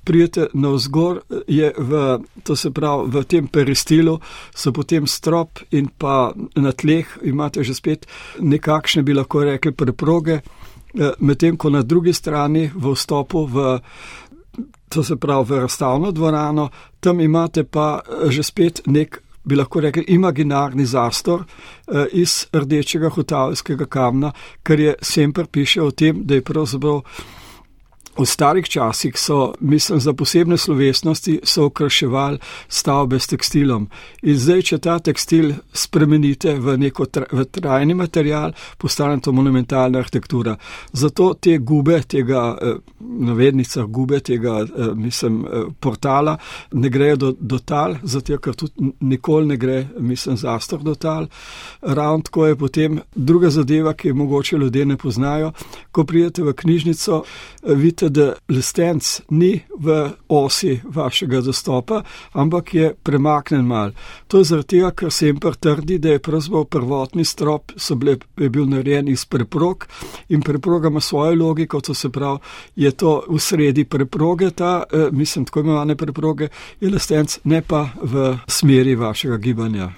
Prijete 0.03 0.47
na 0.53 0.69
vzgor, 0.73 1.21
je 1.47 1.73
v, 1.77 2.19
to 2.43 2.55
se 2.55 2.71
pravi, 2.71 3.09
v 3.11 3.23
tem 3.23 3.47
peristilu 3.47 4.19
so 4.55 4.71
potem 4.73 5.07
strop 5.07 5.59
in 5.71 5.89
pa 5.97 6.33
na 6.55 6.71
tleh 6.71 7.05
imate 7.23 7.63
že 7.63 7.73
spet 7.73 8.07
nekakšne, 8.39 9.03
bi 9.03 9.13
lahko 9.13 9.43
rekli, 9.43 9.71
preproge, 9.71 10.39
eh, 10.39 11.11
medtem 11.19 11.57
ko 11.57 11.69
na 11.69 11.81
drugi 11.81 12.13
strani 12.13 12.71
v 12.73 12.93
vstopu 12.95 13.45
v, 13.45 13.79
to 14.89 15.03
se 15.03 15.15
pravi, 15.15 15.45
v 15.45 15.59
razstavno 15.67 16.11
dvorano, 16.11 16.69
tam 16.99 17.19
imate 17.19 17.63
pa 17.63 18.01
eh, 18.01 18.31
že 18.31 18.43
spet 18.43 18.81
nek 18.87 19.21
bi 19.49 19.57
lahko 19.57 19.81
rekli, 19.81 20.05
imaginarni 20.15 20.85
zastor 20.85 21.43
eh, 21.43 22.05
iz 22.21 22.45
rdečega 22.53 23.09
hotavskega 23.09 23.89
kamna, 23.89 24.31
ker 24.63 24.79
je 24.79 24.95
Semper 25.01 25.47
piše 25.51 25.81
o 25.81 25.91
tem, 25.91 26.23
da 26.25 26.37
je 26.37 26.45
pravzaprav 26.45 27.01
V 28.19 28.25
starih 28.25 28.69
časih 28.69 29.15
so, 29.15 29.53
mislim, 29.59 29.99
za 29.99 30.13
posebne 30.13 30.57
slovesnosti 30.57 31.39
so 31.43 31.65
okraševali 31.65 32.37
stavbe 32.67 33.19
s 33.19 33.27
tekstilom. 33.27 33.87
In 34.21 34.35
zdaj, 34.35 34.61
če 34.61 34.77
ta 34.83 34.97
tekstil 34.99 35.53
spremenite 35.73 36.57
v 36.59 36.75
neko 36.77 37.05
tra, 37.05 37.29
v 37.31 37.45
trajni 37.47 37.95
material, 37.95 38.51
postane 38.77 39.21
to 39.23 39.31
monumentalna 39.31 40.01
arhitektura. 40.03 40.57
Zato 40.91 41.33
te 41.39 41.57
gube, 41.57 42.01
tega 42.03 42.57
eh, 42.61 42.73
navednica 42.99 43.85
gube, 43.87 44.19
tega, 44.19 44.65
eh, 44.67 44.91
mislim, 44.95 45.39
eh, 45.45 45.71
portala 45.79 46.35
ne 46.71 46.89
grejo 46.89 47.15
do, 47.15 47.31
do 47.39 47.59
tal, 47.59 47.95
zato 48.03 48.37
ker 48.37 48.55
tudi 48.55 48.91
nikoli 48.99 49.47
ne 49.53 49.57
gre, 49.57 49.79
mislim, 49.99 50.37
zastor 50.37 50.83
do 50.83 50.95
tal. 50.95 51.29
Ravno 51.81 52.27
tako 52.27 52.45
je 52.47 52.59
potem 52.59 52.99
druga 53.15 53.49
zadeva, 53.49 53.93
ki 53.93 54.11
jo 54.11 54.15
mogoče 54.15 54.57
ljudje 54.57 54.85
ne 54.85 54.97
poznajo. 54.97 55.53
Ko 55.91 56.03
pridete 56.03 56.43
v 56.43 56.53
knjižnico, 56.53 57.23
vidite, 57.63 58.08
da 58.09 58.33
lestenc 58.49 59.21
ni 59.29 59.59
v 59.79 60.09
osi 60.27 60.79
vašega 60.83 61.41
dostopa, 61.41 62.03
ampak 62.33 62.73
je 62.73 62.93
premaknen 63.03 63.65
mal. 63.65 63.91
To 64.27 64.37
je 64.37 64.43
zaradi 64.43 64.67
tega, 64.67 64.91
ker 64.91 65.11
Semper 65.11 65.55
trdi, 65.55 65.97
da 65.97 66.15
je 66.15 66.19
pravzaprav 66.19 66.65
prvotni 66.65 67.25
strop 67.25 67.71
bile, 67.95 68.17
je 68.37 68.49
bil 68.49 68.65
narejen 68.69 69.07
iz 69.07 69.25
preprog 69.25 69.87
in 70.29 70.41
preproga 70.41 70.87
ima 70.87 71.01
svojo 71.01 71.35
logiko, 71.35 71.81
to 71.81 71.93
se 71.93 72.09
pravi, 72.09 72.39
je 72.75 72.91
to 72.91 73.23
v 73.29 73.39
sredi 73.39 73.85
preproge, 73.85 74.51
ta, 74.51 74.83
eh, 74.91 75.09
mislim, 75.11 75.45
tako 75.45 75.59
imenovane 75.59 75.95
preproge, 75.95 76.47
je 76.79 76.89
lestenc, 76.89 77.39
ne 77.43 77.61
pa 77.61 77.89
v 78.01 78.37
smeri 78.47 78.95
vašega 78.95 79.37
gibanja. 79.37 79.91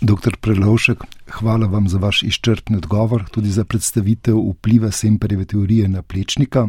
Doktor 0.00 0.36
Prelovšek, 0.36 1.04
hvala 1.40 1.66
vam 1.66 1.88
za 1.88 1.98
vaš 1.98 2.22
izčrpni 2.22 2.76
odgovor, 2.76 3.24
tudi 3.30 3.50
za 3.50 3.64
predstavitev 3.64 4.36
vpliva 4.36 4.90
Semperjeve 4.90 5.44
teorije 5.44 5.88
na 5.88 6.02
plečnika 6.02 6.68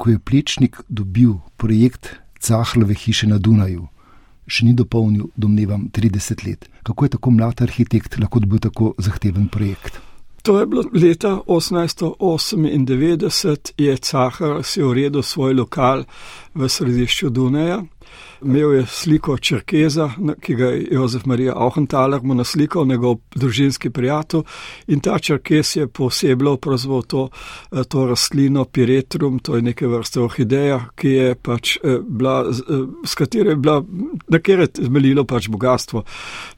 ko 0.00 0.10
je 0.10 0.18
Plečnik 0.18 0.80
dobil 0.88 1.36
projekt 1.60 2.16
Cahlove 2.40 2.96
hiše 2.96 3.28
na 3.28 3.36
Dunaju, 3.38 3.88
še 4.48 4.64
ni 4.64 4.72
dopolnil, 4.72 5.28
domnevam, 5.36 5.90
30 5.92 6.46
let. 6.46 6.70
Kako 6.82 7.04
je 7.04 7.10
tako 7.16 7.30
mlad 7.36 7.60
arhitekt 7.60 8.16
lahko 8.18 8.40
dobil 8.40 8.58
tako 8.64 8.94
zahteven 8.98 9.48
projekt? 9.52 10.00
To 10.42 10.60
je 10.60 10.66
bilo 10.66 10.84
leta 10.96 11.40
1898, 11.46 13.72
je 13.76 13.96
Cahar 13.96 14.64
si 14.64 14.82
uredil 14.82 15.22
svoj 15.22 15.54
lokal 15.54 16.04
v 16.54 16.68
središču 16.68 17.28
Dunaja. 17.28 17.82
Imel 18.42 18.72
je 18.72 18.86
sliko 18.86 19.38
Črkeza, 19.38 20.10
ki 20.40 20.54
ga 20.54 20.64
je 20.64 20.88
Jozef 20.90 21.24
Marija 21.24 21.52
Auchenthaler 21.56 22.22
mu 22.22 22.34
naslikal, 22.34 22.86
njegov 22.86 23.16
družinski 23.34 23.90
prijatelj. 23.90 24.42
In 24.86 25.00
ta 25.00 25.18
Črkez 25.18 25.76
je 25.76 25.88
posebej 25.88 26.56
pravzaprav 26.60 27.02
to, 27.02 27.28
eh, 27.72 27.84
to 27.84 28.06
rastlino 28.06 28.64
Piretrum, 28.64 29.38
to 29.38 29.56
je 29.56 29.62
neke 29.62 29.86
vrste 29.86 30.20
orhideja, 30.20 30.80
ki 30.96 31.08
je 31.08 31.34
pač 31.34 31.76
eh, 31.76 31.98
bila, 32.08 32.44
eh, 32.48 32.86
s 33.06 33.14
katero 33.14 33.50
je 33.50 33.56
bila, 33.56 33.82
na 34.28 34.38
kjer 34.38 34.60
je 34.60 34.68
zmelilo 34.80 35.24
pač 35.24 35.48
bogatstvo 35.48 36.04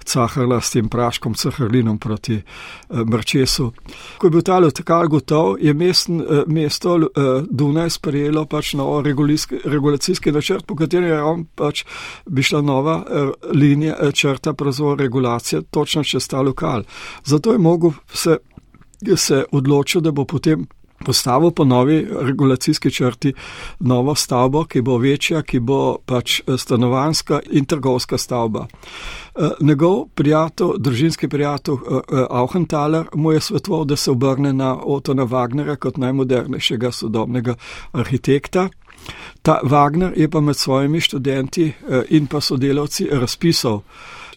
Caharla 0.04 0.60
s 0.60 0.70
tem 0.70 0.88
praškom, 0.88 1.34
Caharlinom 1.34 1.98
proti 1.98 2.42
Mrčesu. 2.90 3.72
Ko 4.18 4.26
je 4.26 4.30
bil 4.30 4.42
ta 4.42 4.58
lokal 4.58 5.08
gotov, 5.08 5.56
je 5.60 5.74
mestn, 5.74 6.20
mesto 6.46 6.98
Dunaj 7.50 7.90
sprejelo 7.90 8.44
pač 8.46 8.74
novo 8.74 9.02
regulacijski 9.64 10.32
načrt, 10.32 10.66
po 10.66 10.76
katerem 10.76 11.08
je 11.08 11.22
on 11.22 11.46
pač 11.54 11.71
pač 11.72 11.84
bi 12.26 12.42
šla 12.42 12.60
nova 12.62 13.00
eh, 13.02 13.32
linija, 13.54 13.96
eh, 14.00 14.12
črta, 14.12 14.52
pravzaprav 14.52 15.00
regulacija, 15.00 15.62
točno 15.70 16.04
čez 16.04 16.28
ta 16.28 16.40
lokal. 16.40 16.84
Zato 17.24 17.52
je 17.52 17.58
mogel 17.58 17.90
se, 18.14 18.38
se 19.16 19.44
odločiti, 19.52 20.04
da 20.04 20.10
bo 20.10 20.24
potem 20.24 20.66
postavil 21.02 21.50
po 21.50 21.64
novi 21.64 22.06
regulacijski 22.20 22.90
črti 22.90 23.32
novo 23.80 24.14
stavbo, 24.14 24.64
ki 24.64 24.80
bo 24.80 24.96
večja, 24.98 25.42
ki 25.42 25.60
bo 25.60 25.96
pač 26.06 26.40
eh, 26.40 26.58
stanovanska 26.58 27.40
in 27.50 27.64
trgovska 27.64 28.18
stavba. 28.18 28.66
Njegov 29.60 30.10
prijatelj, 30.14 30.74
družinski 30.78 31.28
prijatelj 31.28 31.78
Auchenthaler 32.30 33.06
mu 33.14 33.32
je 33.32 33.40
svetoval, 33.40 33.84
da 33.84 33.96
se 33.96 34.10
obrne 34.10 34.52
na 34.52 34.76
Otona 34.76 35.24
Wagnera 35.24 35.76
kot 35.76 35.96
najmodernejšega 35.96 36.92
sodobnega 36.92 37.54
arhitekta. 37.92 38.68
Ta 39.42 39.60
Wagner 39.62 40.12
je 40.16 40.30
pa 40.30 40.40
med 40.40 40.56
svojimi 40.56 41.00
študenti 41.00 41.66
eh, 41.66 42.02
in 42.08 42.26
pa 42.26 42.40
sodelavci 42.40 43.08
razpisal 43.12 43.80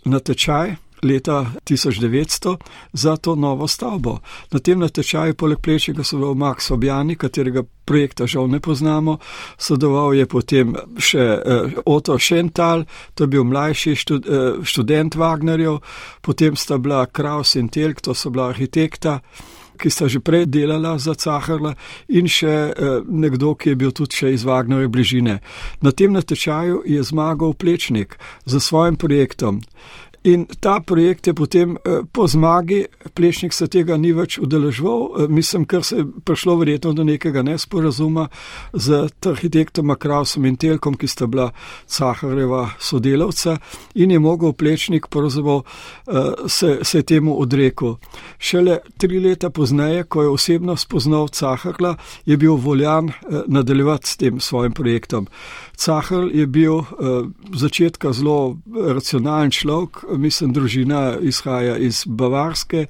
natečaj 0.05 0.75
leta 1.05 1.45
1900 1.69 2.57
za 2.93 3.17
to 3.17 3.35
novo 3.35 3.67
stavbo. 3.67 4.19
Na 4.51 4.59
tem 4.59 4.79
natečaju 4.79 5.33
poleg 5.33 5.59
plečega 5.59 6.03
sodeloval 6.03 6.35
Max 6.35 6.71
Objani, 6.71 7.15
katerega 7.15 7.63
projekta 7.85 8.27
žal 8.27 8.47
ne 8.49 8.59
poznamo, 8.59 9.17
sodeloval 9.57 10.13
je 10.13 10.25
potem 10.25 10.75
še 10.97 11.19
eh, 11.19 11.75
Otto 11.85 12.17
Schental, 12.19 12.85
to 13.13 13.23
je 13.23 13.27
bil 13.27 13.43
mlajši 13.43 13.91
eh, 13.91 14.63
študent 14.63 15.15
Wagnerjev, 15.15 15.77
potem 16.21 16.55
sta 16.55 16.77
bila 16.77 17.05
Kraus 17.05 17.55
in 17.55 17.69
Telk, 17.69 18.01
to 18.01 18.13
so 18.13 18.29
bila 18.29 18.49
arhitekta 18.49 19.19
ki 19.77 19.91
sta 19.91 20.07
že 20.07 20.19
prej 20.19 20.45
delala 20.49 20.95
za 20.97 21.15
Caharla, 21.15 21.75
in 22.09 22.27
še 22.27 22.55
eh, 22.71 23.01
nekdo, 23.05 23.55
ki 23.55 23.73
je 23.73 23.75
bil 23.75 23.91
tudi 23.91 24.23
še 24.23 24.33
iz 24.33 24.45
Vagnove 24.47 24.87
bližine. 24.87 25.39
Na 25.81 25.91
tem 25.91 26.13
natečaju 26.15 26.83
je 26.85 27.03
zmagal 27.03 27.53
Plečnik 27.53 28.17
za 28.45 28.59
svojim 28.59 28.95
projektom. 28.95 29.61
In 30.25 30.45
ta 30.59 30.79
projekt 30.79 31.27
je 31.27 31.33
potem 31.33 31.77
eh, 31.77 32.01
po 32.11 32.27
zmagi, 32.27 32.85
plešnik 33.13 33.53
se 33.53 33.67
tega 33.69 33.93
ni 33.97 34.09
več 34.13 34.39
udeležval, 34.41 35.01
eh, 35.05 35.27
mislim, 35.29 35.67
ker 35.69 35.83
se 35.85 35.99
je 35.99 36.05
prišlo 36.25 36.55
verjetno 36.57 36.93
do 36.97 37.03
nekega 37.05 37.43
nesporazuma 37.45 38.27
z 38.73 39.03
arhitektom 39.21 39.93
Krausom 39.99 40.47
in 40.49 40.57
Telkom, 40.57 40.97
ki 40.97 41.07
sta 41.07 41.27
bila 41.29 41.51
Cahareva 41.85 42.71
sodelavca 42.81 43.59
in 43.93 44.11
je 44.11 44.19
mogel 44.19 44.55
plečnik 44.57 45.11
pravzaprav 45.13 45.61
eh, 45.61 46.49
se, 46.49 46.79
se 46.81 47.03
temu 47.03 47.37
odrekel. 47.41 47.99
Šele 48.39 48.79
tri 48.97 49.21
leta 49.21 49.49
pozneje, 49.53 50.07
ko 50.09 50.25
je 50.25 50.33
osebno 50.33 50.73
spoznal 50.75 51.29
Caharla, 51.29 51.95
je 52.25 52.37
bil 52.37 52.57
voljan 52.57 53.11
nadaljevati 53.47 54.09
s 54.09 54.17
tem 54.17 54.39
svojim 54.39 54.73
projektom. 54.73 55.29
Cahar 55.75 56.29
je 56.33 56.47
bil 56.47 56.81
začetka 57.53 58.13
zelo 58.13 58.57
racionalen 58.87 59.51
človek, 59.51 60.03
mislim, 60.17 60.53
družina 60.53 61.17
izhaja 61.21 61.77
iz 61.77 62.03
Bavarske. 62.07 62.85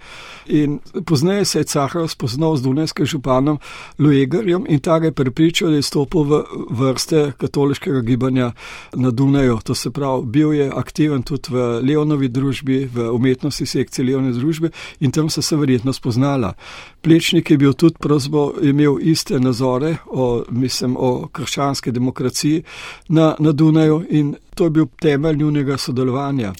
In 0.45 0.79
pozneje 1.05 1.45
se 1.45 1.59
je 1.59 1.63
Cahar 1.63 2.07
spoznal 2.09 2.57
z 2.57 2.61
Dunajskim 2.61 3.05
županom 3.05 3.59
Luegarjem 3.99 4.65
in 4.69 4.79
ta 4.79 4.99
ga 4.99 5.09
je 5.09 5.11
prepričal, 5.11 5.69
da 5.69 5.75
je 5.75 5.81
stopil 5.81 6.23
v 6.23 6.43
vrste 6.69 7.31
katoliškega 7.37 8.01
gibanja 8.01 8.51
na 8.93 9.11
Dunaju. 9.11 9.59
To 9.63 9.75
se 9.75 9.91
pravi, 9.91 10.25
bil 10.25 10.53
je 10.53 10.71
aktiven 10.75 11.23
tudi 11.23 11.49
v 11.51 11.81
Leonovi 11.83 12.27
družbi, 12.27 12.85
v 12.93 13.09
umetnosti 13.11 13.65
sekcije 13.65 14.05
Leonove 14.05 14.33
družbe 14.33 14.69
in 14.99 15.11
tam 15.11 15.29
se 15.29 15.55
verjetno 15.55 15.93
spoznala. 15.93 16.53
Plečnik 17.01 17.51
je 17.51 17.57
bil 17.57 17.73
tudi 17.73 17.95
pravzaprav 17.99 18.61
imel 18.61 18.97
iste 19.01 19.39
nazore 19.39 19.97
o, 20.05 20.43
mislim, 20.49 20.95
o 20.99 21.27
krščanski 21.27 21.91
demokraciji 21.91 22.63
na, 23.07 23.35
na 23.39 23.51
Dunaju 23.51 24.03
in 24.09 24.35
To 24.55 24.63
je 24.63 24.69
bil 24.69 24.85
temelj 25.01 25.37
njunega 25.37 25.77
sodelovanja. 25.77 26.53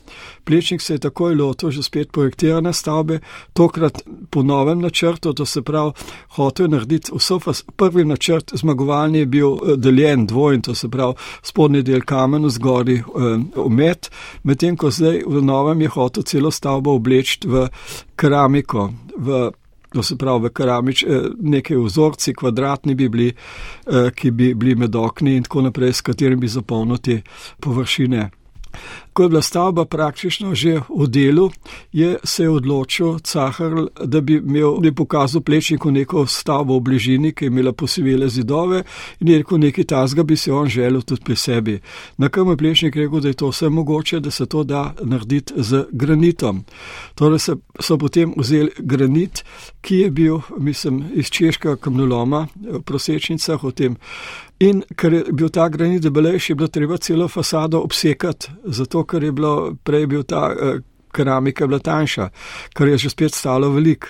Plečnik 0.44 0.82
se 0.82 0.94
je 0.94 1.00
takoj 1.00 1.36
lotil 1.36 1.72
že 1.72 1.84
spet 1.84 2.12
projektirane 2.12 2.74
stavbe, 2.74 3.20
tokrat 3.54 4.02
po 4.30 4.44
novem 4.44 4.82
načrtu, 4.82 5.34
to 5.34 5.46
se 5.46 5.62
pravi, 5.62 5.92
hotel 6.30 6.66
je 6.66 6.70
narediti 6.70 7.12
vso 7.16 7.40
fas. 7.40 7.64
Prvi 7.76 8.06
načrt 8.06 8.52
zmagovalni 8.54 9.20
je 9.20 9.26
bil 9.26 9.54
eh, 9.54 9.78
deljen 9.78 10.26
dvojen, 10.26 10.62
to 10.62 10.76
se 10.76 10.90
pravi, 10.90 11.14
spodnji 11.44 11.84
del 11.84 12.02
kamen, 12.02 12.50
zgori 12.50 13.04
umet, 13.56 14.10
eh, 14.12 14.40
medtem 14.44 14.78
ko 14.78 14.92
zdaj 14.92 15.24
v 15.28 15.42
novem 15.42 15.82
je 15.82 15.88
hotel 15.88 16.24
celo 16.24 16.52
stavbo 16.52 16.92
obleči 16.92 17.48
v 17.48 17.68
keramiko, 18.16 18.90
v 19.18 19.52
To 19.96 20.04
se 20.04 20.18
pravi, 20.20 20.50
v 20.50 20.50
keramič, 20.52 21.04
eh, 21.04 21.30
neke 21.40 21.78
vzorci, 21.78 22.34
kvadratni 22.36 22.96
bi 22.96 23.10
bili, 23.10 23.28
eh, 23.32 24.12
ki 24.12 24.32
bi 24.32 24.54
bili 24.54 24.76
med 24.76 24.96
okni 24.96 25.36
in 25.36 25.44
tako 25.44 25.62
naprej, 25.62 25.94
s 25.94 26.02
katerimi 26.02 26.42
bi 26.42 26.48
zapolnili 26.48 27.22
površine. 27.60 28.30
Ko 29.14 29.24
je 29.24 29.30
bila 29.30 29.42
stavba 29.42 29.86
praktično 29.86 30.56
že 30.56 30.82
v 30.90 31.08
delu, 31.08 31.50
je 31.92 32.18
se 32.24 32.50
odločil 32.50 33.20
Cahar, 33.20 33.72
da 34.04 34.22
bi 34.22 34.34
imel, 34.34 34.76
da 34.76 34.90
bi 34.90 34.96
pokazal 34.96 35.42
plečniku 35.42 35.92
neko 35.92 36.26
stavbo 36.28 36.78
v 36.78 36.82
bližini, 36.82 37.32
ki 37.32 37.46
je 37.46 37.48
imela 37.48 37.74
posivele 37.74 38.30
zidove 38.30 38.84
in 39.20 39.28
je 39.28 39.38
rekel, 39.38 39.58
nekaj 39.58 39.84
tazga 39.84 40.24
bi 40.24 40.36
se 40.38 40.52
on 40.54 40.68
želel 40.68 41.02
tudi 41.02 41.22
pri 41.24 41.36
sebi. 41.36 41.80
Na 42.18 42.30
kam 42.30 42.50
je 42.50 42.58
plečnik 42.58 42.96
rekel, 42.96 43.20
da 43.20 43.28
je 43.28 43.34
to 43.34 43.50
vse 43.50 43.70
mogoče, 43.70 44.20
da 44.20 44.32
se 44.32 44.46
to 44.46 44.64
da 44.64 44.94
narediti 45.02 45.54
z 45.58 45.86
granitom. 45.92 46.64
Torej 47.16 47.40
se, 47.40 47.56
so 47.80 47.98
potem 47.98 48.34
vzeli 48.38 48.72
granit, 48.80 49.44
ki 49.82 49.96
je 49.96 50.12
bil, 50.12 50.40
mislim, 50.58 51.04
iz 51.14 51.30
češkega 51.30 51.76
kamnoloma 51.76 52.48
v 52.56 52.82
prosečnicah 52.82 53.64
o 53.64 53.72
tem 53.72 53.96
In 54.60 54.84
ker 54.96 55.14
je 55.14 55.24
bil 55.36 55.50
ta 55.52 55.68
granit 55.70 56.04
debelejši, 56.04 56.52
je 56.52 56.56
bilo 56.56 56.68
treba 56.68 56.98
celo 56.98 57.28
fasado 57.28 57.82
obsekati, 57.84 58.52
zato 58.66 59.04
ker 59.04 59.24
je 59.24 59.32
bilo 59.32 59.76
prej 59.84 60.08
bil 60.08 60.24
ta 60.24 60.48
eh, 60.52 60.80
keramika 61.16 61.68
bila 61.68 61.80
tanjša, 61.80 62.30
kar 62.74 62.88
je 62.88 62.98
že 62.98 63.10
spet 63.10 63.36
stalo 63.36 63.70
veliko. 63.70 64.08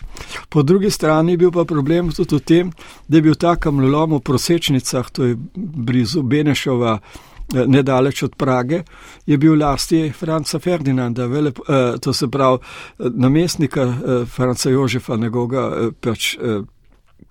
Po 0.49 0.63
drugi 0.63 0.89
strani 0.89 1.33
je 1.33 1.37
bil 1.37 1.51
pa 1.51 1.65
problem 1.65 2.11
tudi 2.11 2.35
v 2.35 2.39
tem, 2.39 2.71
da 3.07 3.17
je 3.17 3.21
bil 3.21 3.35
ta 3.35 3.55
kamnolom 3.55 4.17
v 4.17 4.21
prosečnicah, 4.21 5.09
to 5.09 5.23
je 5.23 5.35
blizu 5.55 6.21
Benešova, 6.21 6.99
eh, 7.55 7.65
nedaleč 7.67 8.23
od 8.23 8.35
Prage, 8.35 8.83
je 9.25 9.37
bil 9.37 9.57
lasti 9.57 10.11
Franca 10.13 10.59
Ferdinanda, 10.59 11.25
vele, 11.25 11.51
eh, 11.69 11.97
to 11.97 12.13
se 12.13 12.27
pravi 12.27 12.57
namestnika 12.99 13.93
Franca 14.25 14.69
Jožefa, 14.69 15.17
njegovega 15.17 15.89
pač 16.01 16.37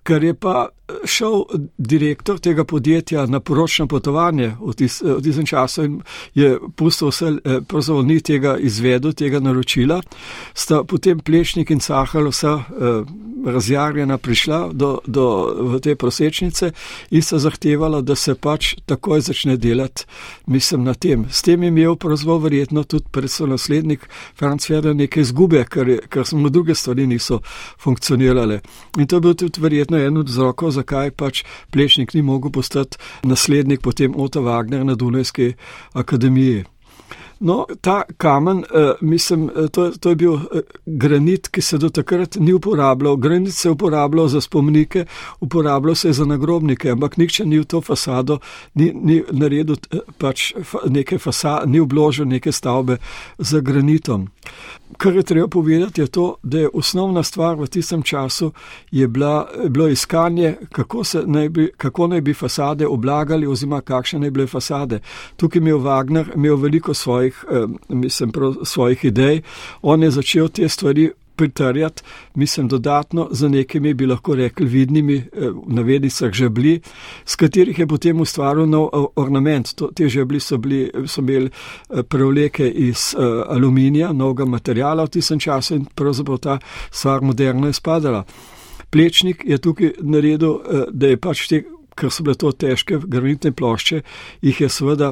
ker 0.05 0.23
je 0.23 0.33
pa 0.33 0.67
eh, 0.69 0.93
šel 1.05 1.43
direktor 1.77 2.39
tega 2.39 2.63
podjetja 2.63 3.25
na 3.25 3.39
poročno 3.39 3.87
potovanje 3.87 4.51
v, 4.61 4.73
tis, 4.77 5.01
v 5.01 5.17
tistem 5.23 5.45
času 5.45 5.83
in 5.83 5.99
je 6.33 6.55
pustil 6.77 7.09
vse, 7.09 7.33
eh, 7.43 7.61
pravzaprav 7.67 8.05
ni 8.05 8.19
tega 8.21 8.57
izvedel, 8.57 9.13
tega 9.13 9.39
naročila, 9.39 10.01
sta 10.53 10.83
potem 10.83 11.19
plešnik 11.19 11.71
in 11.73 11.81
cahal 11.81 12.29
vsa 12.29 12.57
eh, 12.59 13.15
razjarjena 13.45 14.17
prišla 14.17 14.69
do, 14.73 14.99
do 15.05 15.79
te 15.83 15.95
prosečnice 15.95 16.71
in 17.11 17.21
sta 17.21 17.39
zahtevala, 17.39 18.01
da 18.01 18.15
se 18.15 18.35
pač 18.35 18.75
takoj 18.85 19.21
začne 19.21 19.57
delati, 19.57 20.05
mislim, 20.47 20.83
na 20.83 20.93
tem. 20.93 21.25
S 21.29 21.41
tem 21.41 21.63
je 21.63 21.67
imel 21.67 21.95
pravzaprav 21.95 22.41
verjetno 22.45 22.83
tudi 22.83 23.05
predvsem 23.11 23.49
naslednik 23.49 24.09
Franz 24.37 24.67
Ferdinand 24.67 24.99
neke 24.99 25.21
izgube, 25.21 25.65
ker, 25.69 25.99
ker 26.09 26.25
smo 26.25 26.49
druge 26.49 26.75
stvari 26.75 27.07
niso 27.07 27.39
funkcionirale. 27.81 28.61
In 28.97 29.07
to 29.07 29.15
je 29.15 29.21
bil 29.21 29.33
tudi 29.33 29.61
verjetno 29.61 29.94
verjetno 29.95 30.19
en 30.19 30.23
od 30.23 30.29
vzrokov, 30.29 30.71
zakaj 30.71 31.11
pač 31.11 31.43
Plešnik 31.71 32.13
ni 32.13 32.21
mogel 32.21 32.51
postati 32.51 32.97
naslednik 33.23 33.81
potem 33.81 34.15
Ota 34.15 34.39
Wagner 34.39 34.83
na 34.83 34.95
Dunajski 34.95 35.53
akademiji. 35.93 36.65
No, 37.39 37.65
ta 37.81 38.03
kamen, 38.17 38.57
uh, 38.57 38.91
mislim, 39.01 39.49
eh, 39.55 39.67
to, 39.67 39.91
to 39.91 40.09
je 40.09 40.15
bil 40.15 40.33
uh, 40.33 40.41
granit, 40.85 41.47
ki 41.47 41.61
se 41.61 41.77
do 41.77 41.89
takrat 41.89 42.35
ni 42.39 42.53
uporabljal. 42.53 43.15
Granit 43.15 43.53
se 43.53 43.67
je 43.67 43.71
uporabljal 43.71 44.27
za 44.27 44.41
spomnike, 44.41 45.05
uporabljal 45.39 45.95
se 45.95 46.07
je 46.07 46.13
za 46.13 46.25
nagrobnike, 46.25 46.89
ampak 46.91 47.17
nihče 47.17 47.45
ni 47.45 47.59
v 47.59 47.65
to 47.65 47.81
fasado, 47.81 48.39
ni, 48.73 48.91
ni 48.95 49.23
naredil 49.31 49.75
pač 50.17 50.53
neke 50.89 51.17
fasade, 51.17 51.71
ni 51.71 51.79
obložil 51.79 52.25
neke 52.25 52.51
stavbe 52.51 52.97
z 53.37 53.61
granitom. 53.61 54.29
Kar 54.97 55.15
je 55.15 55.23
treba 55.23 55.47
povedati, 55.47 56.01
je 56.01 56.07
to, 56.07 56.35
da 56.43 56.59
je 56.59 56.69
osnovna 56.73 57.23
stvar 57.23 57.55
v 57.55 57.67
tistem 57.67 58.03
času 58.03 58.51
bila, 58.91 59.47
bilo 59.69 59.87
iskanje, 59.87 60.55
kako, 60.71 61.03
naj 61.25 61.49
bi, 61.49 61.71
kako 61.77 62.07
naj 62.07 62.21
bi 62.21 62.33
fasade 62.33 62.87
oblagali 62.87 63.47
oziroma 63.47 63.81
kakšne 63.81 64.19
naj 64.19 64.31
bile 64.31 64.47
fasade. 64.47 64.99
Tukaj 65.35 65.59
je 65.59 65.61
imel 65.61 65.77
Wagner 65.77 66.31
imel 66.35 66.55
veliko 66.55 66.93
svojih, 67.31 67.45
eh, 67.51 67.95
mislim, 67.95 68.31
prav, 68.31 68.55
svojih 68.63 69.05
idej. 69.05 69.41
On 69.81 70.03
je 70.03 70.11
začel 70.11 70.47
te 70.47 70.69
stvari 70.69 71.11
pritrjati, 71.35 72.03
mislim, 72.35 72.67
dodatno 72.67 73.27
za 73.31 73.49
nekimi, 73.49 73.93
bi 73.93 74.05
lahko 74.05 74.35
rekli, 74.35 74.65
vidnimi 74.65 75.15
eh, 75.17 75.51
navednicah 75.67 76.31
žebli, 76.31 76.81
s 77.25 77.35
katerih 77.35 77.79
je 77.79 77.87
potem 77.87 78.21
ustvaril 78.21 78.65
nov 78.65 78.89
eh, 78.93 79.05
ornament. 79.15 79.75
To, 79.75 79.91
te 79.95 80.09
žebli 80.09 80.39
so, 80.39 80.57
bili, 80.57 80.91
so 81.07 81.21
imeli 81.21 81.49
prevleke 82.09 82.69
iz 82.69 83.15
uh, 83.17 83.43
aluminija, 83.47 84.13
novega 84.13 84.45
materijala 84.45 85.03
v 85.03 85.09
tistem 85.09 85.39
času 85.39 85.75
in 85.75 85.85
pravzaprav 85.85 86.37
ta 86.37 86.59
stvar 86.91 87.21
moderno 87.21 87.67
je 87.67 87.73
spadala. 87.73 88.23
Plečnik 88.89 89.43
je 89.45 89.57
tukaj 89.57 89.91
naredil, 89.99 90.59
da 90.91 91.07
je 91.07 91.17
pač 91.17 91.47
te, 91.47 91.63
ker 91.95 92.11
so 92.11 92.23
bile 92.23 92.35
to 92.35 92.51
težke 92.51 92.99
granitne 93.07 93.51
plošče, 93.51 94.01
jih 94.41 94.61
je 94.61 94.69
seveda 94.69 95.11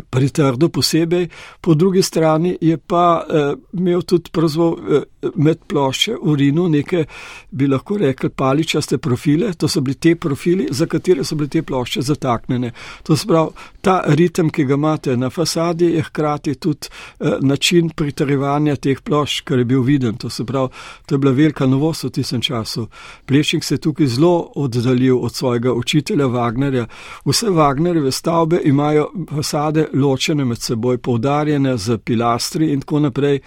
pritrdo 0.00 0.68
posebej, 0.68 1.28
po 1.60 1.74
drugi 1.74 2.02
strani 2.02 2.58
je 2.60 2.76
pa 2.76 3.24
eh, 3.28 3.54
imel 3.72 4.02
tudi 4.02 4.30
prazvo, 4.32 4.78
eh, 4.90 5.02
med 5.34 5.58
plošče 5.68 6.16
urinu 6.22 6.68
neke, 6.68 7.04
bi 7.50 7.66
lahko 7.66 7.96
rekli, 7.96 8.30
paličaste 8.30 8.98
profile, 8.98 9.52
to 9.52 9.68
so 9.68 9.80
bili 9.80 9.94
te 9.94 10.14
profili, 10.16 10.68
za 10.70 10.86
katere 10.86 11.24
so 11.24 11.36
bile 11.36 11.48
te 11.48 11.62
plošče 11.62 12.02
zataknjene. 12.02 12.72
To 13.02 13.16
se 13.16 13.26
pravi, 13.26 13.50
ta 13.80 14.02
ritem, 14.06 14.50
ki 14.50 14.64
ga 14.64 14.74
imate 14.74 15.16
na 15.16 15.30
fasadi, 15.30 15.84
je 15.94 16.02
hkrati 16.02 16.54
tudi 16.54 16.88
eh, 17.20 17.36
način 17.40 17.90
pritrjevanja 17.90 18.76
teh 18.76 19.00
plošč, 19.00 19.40
kar 19.40 19.58
je 19.58 19.64
bil 19.64 19.82
viden. 19.82 20.16
To 20.16 20.30
se 20.30 20.44
pravi, 20.44 20.68
to 21.06 21.14
je 21.14 21.18
bila 21.18 21.32
velika 21.32 21.66
novost 21.66 22.04
v 22.04 22.10
tistem 22.10 22.40
času. 22.40 22.88
Plešnik 23.26 23.64
se 23.64 23.74
je 23.74 23.78
tukaj 23.78 24.06
zelo 24.06 24.52
oddaljil 24.56 25.18
od 25.18 25.34
svojega 25.34 25.72
učitelja 25.72 26.26
Wagnerja. 26.26 26.86
Vse 27.24 27.46
Wagnerjeve 27.46 28.10
stavbe 28.10 28.60
imajo 28.64 29.10
fasade 29.30 29.88
ločene 29.92 30.44
med 30.44 30.58
seboj, 30.60 30.98
poudarjene 30.98 31.76
z 31.76 31.98
pilastri 31.98 32.72
in 32.72 32.80
tako 32.80 33.00
naprej 33.00 33.40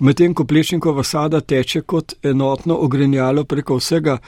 medtem 0.00 0.34
ko 0.34 0.44
plešnikova 0.44 1.02
sada 1.02 1.40
teče 1.40 1.80
kot 1.80 2.14
enotno 2.22 2.76
ogrenjalo 2.76 3.44
preko 3.44 3.76
vsega, 3.76 4.18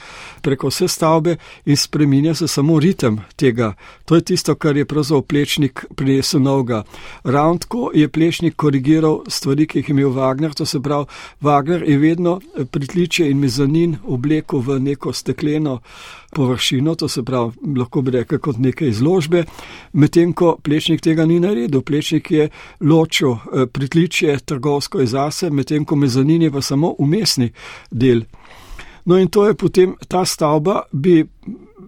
preko 0.43 0.69
vse 0.69 0.89
stavbe 0.89 1.37
in 1.65 1.77
spreminja 1.77 2.35
se 2.35 2.49
samo 2.49 2.79
ritem 2.81 3.21
tega. 3.37 3.75
To 4.05 4.15
je 4.15 4.25
tisto, 4.25 4.55
kar 4.55 4.77
je 4.77 4.85
pravzaprav 4.85 5.23
plešnik 5.23 5.85
prinesel 5.97 6.43
novega. 6.43 6.83
Ravno 7.25 7.91
je 7.95 8.09
plešnik 8.09 8.57
korigiral 8.57 9.21
stvari, 9.29 9.67
ki 9.67 9.79
jih 9.79 9.89
je 9.89 9.93
imel 9.93 10.11
Wagner, 10.11 10.55
to 10.55 10.67
se 10.67 10.81
pravi, 10.81 11.07
Wagner 11.41 11.89
je 11.89 11.99
vedno 11.99 12.41
pritličje 12.71 13.31
in 13.31 13.39
mezanin 13.39 13.97
oblekel 14.07 14.61
v 14.61 14.81
neko 14.81 15.13
stekleno 15.13 15.81
površino, 16.31 16.95
to 16.95 17.09
se 17.09 17.23
pravi, 17.23 17.53
lahko 17.77 18.03
bi 18.03 18.11
rekel 18.11 18.39
kot 18.39 18.59
neke 18.59 18.89
izložbe, 18.89 19.45
medtem 19.93 20.33
ko 20.33 20.57
plečnik 20.63 21.01
tega 21.01 21.27
ni 21.27 21.41
naredil. 21.41 21.83
Plečnik 21.83 22.31
je 22.31 22.49
ločil 22.81 23.33
eh, 23.33 23.67
pritličje 23.67 24.39
trgovsko 24.39 25.01
iz 25.03 25.11
zase, 25.11 25.51
medtem 25.51 25.85
ko 25.85 25.97
mezanin 25.97 26.43
je 26.43 26.51
pa 26.51 26.63
samo 26.63 26.95
umestni 26.99 27.51
del. 27.91 28.23
No 29.11 29.19
in 29.19 29.27
to 29.29 29.47
je 29.47 29.55
potem 29.59 29.97
ta 30.09 30.23
stavba 30.25 30.85
bi 30.93 31.25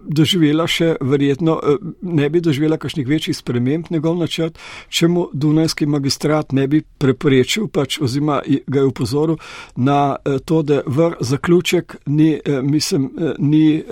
doživela 0.02 0.66
še 0.66 0.96
verjetno, 1.00 1.60
eh, 1.62 1.76
ne 2.02 2.30
bi 2.30 2.40
doživela 2.40 2.76
kakšnih 2.76 3.06
večjih 3.06 3.36
sprememb 3.36 3.90
njegov 3.90 4.18
načrt, 4.18 4.58
če 4.88 5.08
mu 5.08 5.28
Dunajski 5.32 5.86
magistrat 5.86 6.52
ne 6.52 6.66
bi 6.66 6.82
preprečil, 6.82 7.68
pač 7.68 8.00
oziroma 8.02 8.40
ga 8.66 8.80
je 8.80 8.86
upozoril 8.90 9.38
na 9.76 10.16
eh, 10.24 10.38
to, 10.44 10.62
da 10.62 10.82
vr 10.86 11.14
zaključek 11.20 11.96
ni, 12.06 12.40
eh, 12.44 12.62
mislim, 12.62 13.10
ni 13.38 13.82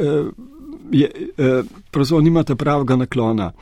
je, 0.91 1.11
eh, 1.39 1.63
pravzaprav 1.91 2.23
nimate 2.23 2.55
pravega 2.55 2.97
naklona. 2.97 3.53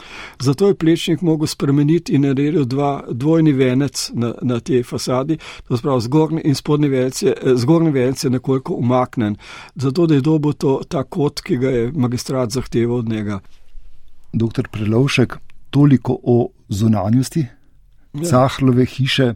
Zato 0.40 0.68
je 0.68 0.74
plečnik 0.74 1.20
mogel 1.20 1.46
spremeniti 1.46 2.12
in 2.12 2.22
naredil 2.22 2.64
dva 2.64 3.04
dvojni 3.10 3.52
venec 3.52 4.10
na, 4.14 4.34
na 4.42 4.60
tej 4.60 4.82
fasadi, 4.82 5.38
to 5.68 5.76
se 5.76 5.82
pravi 5.82 6.00
zgornji 6.00 6.40
in 6.44 6.54
spodnji 6.54 6.88
venec 6.88 7.22
je, 7.22 7.34
eh, 7.42 7.54
zgornji 7.56 7.90
venec 7.90 8.24
je 8.24 8.30
nekoliko 8.30 8.74
umaknen, 8.74 9.36
zato 9.74 10.06
da 10.06 10.14
je 10.14 10.20
dobo 10.20 10.52
to 10.52 10.80
ta 10.88 11.04
kot, 11.04 11.40
ki 11.40 11.56
ga 11.56 11.70
je 11.70 11.92
magistrat 11.92 12.50
zahteval 12.50 12.96
od 12.96 13.08
njega. 13.08 13.40
Doktor 14.32 14.68
Prelovšek, 14.68 15.38
toliko 15.70 16.18
o 16.22 16.48
zunanjosti 16.68 17.46
ja. 18.14 18.30
Cahlove 18.30 18.84
hiše. 18.84 19.34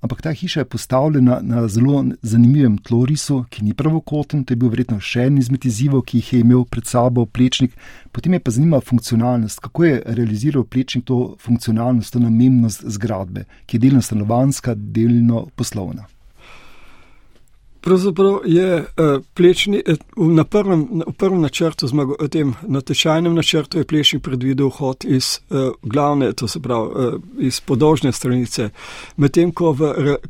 Ampak 0.00 0.22
ta 0.22 0.32
hiša 0.32 0.60
je 0.60 0.64
postavljena 0.64 1.40
na 1.42 1.68
zelo 1.68 2.04
zanimivem 2.22 2.78
tlorisu, 2.78 3.44
ki 3.50 3.64
ni 3.64 3.74
pravokoten, 3.74 4.44
to 4.44 4.52
je 4.52 4.56
bil 4.56 4.70
verjetno 4.72 4.96
še 5.00 5.26
en 5.28 5.36
izmed 5.38 5.66
izzivov, 5.68 6.06
ki 6.08 6.22
jih 6.22 6.30
je 6.32 6.40
imel 6.40 6.64
pred 6.64 6.88
sabo 6.88 7.26
plečnik. 7.26 7.74
Potem 8.12 8.32
je 8.32 8.40
pa 8.40 8.54
zanimiva 8.54 8.80
funkcionalnost, 8.80 9.60
kako 9.60 9.84
je 9.84 9.98
realiziral 10.06 10.64
plečnik 10.64 11.04
to 11.04 11.36
funkcionalnost, 11.40 12.14
to 12.14 12.22
namembnost 12.24 12.86
zgradbe, 12.96 13.44
ki 13.66 13.76
je 13.76 13.84
delno 13.84 14.00
stanovanska, 14.00 14.74
delno 14.74 15.44
poslovna. 15.54 16.08
Pravzaprav 17.80 18.40
je 18.44 18.78
uh, 18.78 19.22
plečni, 19.34 19.82
uh, 20.16 20.28
na 20.28 20.44
prvem, 20.44 21.02
v 21.06 21.12
prvem 21.12 21.40
načrtu, 21.40 21.86
zmago, 21.86 22.16
tem 22.28 22.52
natečajnem 22.62 23.34
načrtu, 23.34 23.78
je 23.78 23.84
plešnik 23.84 24.22
predvidel 24.22 24.68
vhod 24.68 25.04
iz 25.08 25.38
uh, 25.50 25.72
glavne, 25.82 26.32
to 26.32 26.48
se 26.48 26.60
pravi 26.60 26.88
uh, 26.88 27.14
iz 27.38 27.60
podolžne 27.60 28.12
stranice. 28.12 28.68
Medtem, 29.16 29.52
ko, 29.52 29.72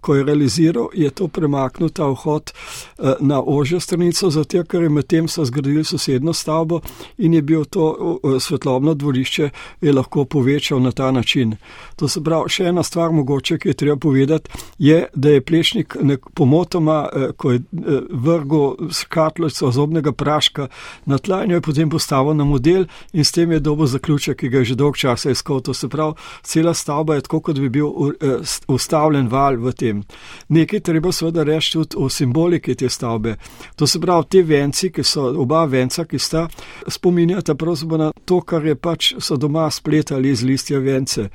ko 0.01 0.15
je 0.15 0.25
realiziral, 0.25 0.89
je 0.95 1.11
to 1.11 1.29
premaknil 1.29 1.91
ta 1.91 2.07
vhod 2.07 2.53
uh, 2.53 3.13
na 3.21 3.43
ožjo 3.43 3.81
stranico, 3.81 4.31
zato 4.31 4.63
ker 4.65 4.83
je 4.83 4.89
medtem 4.89 5.29
so 5.29 5.45
zgradili 5.45 5.85
sosedno 5.85 6.33
stavbo 6.33 6.81
in 7.19 7.35
je 7.35 7.43
bil 7.43 7.65
to 7.65 7.91
uh, 7.91 8.39
svetlobno 8.39 8.95
dvorišče, 8.95 9.51
je 9.81 9.93
lahko 9.93 10.25
povečal 10.25 10.83
na 10.83 10.93
ta 10.93 11.11
način. 11.11 11.57
To 11.97 12.09
se 12.09 12.23
pravi, 12.23 12.49
še 12.49 12.71
ena 12.71 12.83
stvar 12.83 13.11
mogoče, 13.11 13.59
ki 13.59 13.69
je 13.69 13.75
treba 13.75 13.97
povedati, 13.97 14.51
je, 14.79 15.07
da 15.15 15.31
je 15.31 15.41
plešnik 15.41 15.97
pomotoma. 16.35 17.09
Uh, 17.13 17.40
ko 17.41 17.53
je 17.53 17.59
eh, 17.59 18.01
vrgel 18.11 18.91
skatlico 18.91 19.71
zobnega 19.71 20.13
praška 20.13 20.69
na 21.07 21.19
tla 21.19 21.45
in 21.45 21.51
jo 21.51 21.57
je 21.57 21.65
potem 21.65 21.91
postavil 21.91 22.35
na 22.37 22.45
model 22.45 22.85
in 23.13 23.25
s 23.25 23.33
tem 23.33 23.53
je 23.53 23.61
dobo 23.61 23.87
zaključek, 23.87 24.37
ki 24.37 24.49
ga 24.49 24.59
je 24.59 24.65
že 24.65 24.75
dolg 24.75 24.97
časa 24.97 25.31
iskal. 25.31 25.61
To 25.61 25.75
se 25.75 25.89
pravi, 25.89 26.15
cela 26.43 26.75
stavba 26.75 27.15
je 27.15 27.25
tako, 27.25 27.41
kot 27.41 27.59
bi 27.59 27.69
bil 27.69 27.87
eh, 27.87 28.45
ustavljen 28.69 29.29
val 29.29 29.57
v 29.57 29.73
tem. 29.73 30.03
Nekaj 30.49 30.81
treba 30.81 31.13
seveda 31.13 31.43
reči 31.49 31.73
tudi 31.73 31.97
o 31.97 32.09
simboliki 32.09 32.75
te 32.75 32.89
stavbe. 32.89 33.37
To 33.77 33.87
se 33.87 34.01
pravi, 34.01 34.29
te 34.29 34.43
venci, 34.43 34.93
ki 34.93 35.05
so 35.05 35.31
oba 35.41 35.65
venca, 35.65 36.05
ki 36.05 36.19
sta, 36.19 36.47
spominjata 36.89 37.55
pravzaprav 37.55 37.99
na 37.99 38.13
to, 38.25 38.41
kar 38.41 38.67
je 38.67 38.77
pač 38.77 39.15
so 39.19 39.37
doma 39.37 39.71
spletali 39.71 40.31
iz 40.31 40.45
listja 40.45 40.79
vence 40.79 41.29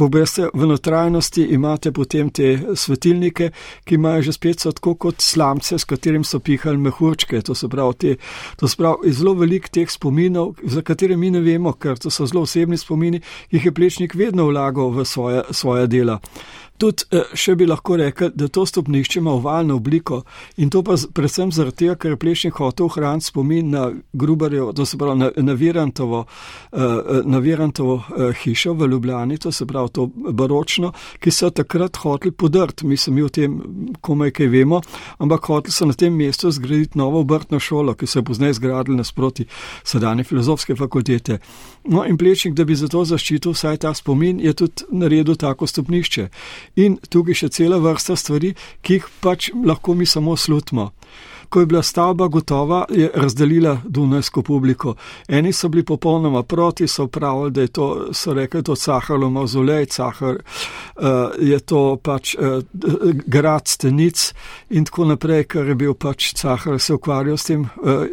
ko 0.00 0.08
greste 0.08 0.48
v 0.54 0.66
notrajnosti, 0.66 1.42
imate 1.52 1.92
potem 1.92 2.30
te 2.32 2.54
svetilnike, 2.76 3.50
ki 3.84 3.98
imajo 3.98 4.22
že 4.30 4.32
spet 4.32 4.62
tako 4.64 4.94
kot 4.96 5.20
slamce, 5.20 5.76
s 5.76 5.84
katerim 5.84 6.24
so 6.24 6.40
pihali 6.40 6.80
mehurčke. 6.80 7.42
To 7.44 7.54
se 7.54 7.68
pravi, 7.68 7.98
te, 8.00 8.14
to 8.56 8.68
se 8.68 8.80
pravi 8.80 9.12
zelo 9.12 9.34
velik 9.36 9.68
teh 9.68 9.90
spominov, 9.90 10.54
za 10.64 10.80
katere 10.82 11.16
mi 11.20 11.30
ne 11.30 11.44
vemo, 11.44 11.74
ker 11.76 12.00
to 12.00 12.10
so 12.10 12.24
zelo 12.26 12.46
osebni 12.48 12.80
spomini, 12.80 13.20
jih 13.52 13.68
je 13.68 13.74
plečnik 13.76 14.16
vedno 14.16 14.48
vlagal 14.48 14.88
v 14.94 15.04
svoje, 15.04 15.44
svoje 15.52 15.86
dela. 15.86 16.20
Tudi 16.80 17.04
eh, 17.12 17.32
še 17.36 17.54
bi 17.60 17.66
lahko 17.68 17.98
rekel, 18.00 18.30
da 18.34 18.48
to 18.48 18.64
stopnišče 18.66 19.18
ima 19.20 19.34
ovalno 19.36 19.76
obliko 19.76 20.22
in 20.56 20.70
to 20.72 20.80
pa 20.82 20.94
predvsem 21.14 21.52
zaradi 21.52 21.84
tega, 21.84 21.96
ker 22.00 22.14
je 22.14 22.20
plešnik 22.20 22.56
hotel 22.56 22.86
ohraniti 22.86 23.28
spomin 23.28 23.68
na 23.74 23.90
Grubarjo, 24.12 24.70
to 24.76 24.86
se 24.88 24.96
pravi 24.98 25.18
na, 25.20 25.28
na 25.36 25.56
Virantovo, 25.60 26.24
eh, 26.72 27.20
na 27.24 27.38
Virantovo 27.38 27.98
eh, 28.00 28.32
hišo 28.42 28.72
v 28.80 28.88
Ljubljani, 28.94 29.38
to 29.38 29.52
se 29.52 29.66
pravi 29.66 29.92
to 29.92 30.06
baročno, 30.40 30.92
ki 31.20 31.30
so 31.30 31.50
takrat 31.50 32.00
hoteli 32.00 32.32
podrt, 32.32 32.82
mislim, 32.82 33.16
mi 33.16 33.26
o 33.26 33.28
tem 33.28 33.58
komaj 34.00 34.32
kaj 34.40 34.48
vemo, 34.48 34.80
ampak 35.18 35.50
hoteli 35.52 35.76
so 35.76 35.88
na 35.90 35.92
tem 35.92 36.16
mestu 36.16 36.50
zgraditi 36.50 36.98
novo 36.98 37.20
obrtno 37.20 37.60
šolo, 37.60 37.94
ki 37.94 38.08
so 38.08 38.22
jo 38.22 38.28
poznaj 38.30 38.56
zgradili 38.56 38.96
nasproti 38.96 39.44
sedanje 39.84 40.24
filozofske 40.24 40.76
fakultete. 40.76 41.38
No 41.84 42.06
in 42.08 42.16
plešnik, 42.16 42.54
da 42.56 42.64
bi 42.64 42.76
zato 42.76 43.04
zaščitil 43.04 43.52
vsaj 43.52 43.82
ta 43.84 43.94
spomin, 43.94 44.40
je 44.40 44.52
tudi 44.56 44.88
naredil 44.92 45.36
tako 45.36 45.66
stopnišče 45.66 46.28
in 46.76 46.98
tukaj 47.10 47.34
še 47.42 47.48
cela 47.48 47.80
vrsta 47.82 48.16
stvari, 48.16 48.54
ki 48.82 49.00
jih 49.00 49.08
pač 49.20 49.50
lahko 49.64 49.94
mi 49.94 50.06
samo 50.06 50.36
slutimo 50.36 50.90
ko 51.50 51.60
je 51.60 51.66
bila 51.66 51.82
stavba 51.82 52.28
gotova, 52.28 52.84
je 52.90 53.10
razdelila 53.14 53.78
Dunajsko 53.84 54.42
publiko. 54.42 54.94
Eni 55.28 55.52
so 55.52 55.68
bili 55.68 55.84
popolnoma 55.84 56.42
proti, 56.42 56.86
so 56.88 57.06
pravili, 57.06 57.50
da 57.50 57.60
je 57.60 57.68
to, 57.68 58.08
so 58.12 58.34
rekli, 58.34 58.62
to 58.62 58.76
Caharlo 58.76 59.30
mauzolej, 59.30 59.86
Cahar 59.86 60.34
uh, 60.34 61.02
je 61.38 61.58
to 61.58 61.96
pač 62.02 62.34
uh, 62.34 62.62
grad 63.26 63.68
stenic 63.68 64.34
in 64.70 64.84
tako 64.84 65.04
naprej, 65.04 65.44
ker 65.44 65.68
je 65.68 65.74
bil 65.74 65.94
pač 65.94 66.32
Cahar 66.34 66.78
se 66.80 66.94
ukvarjal 66.94 67.36
s 67.36 67.44
tem, 67.44 67.66
uh, 67.82 68.06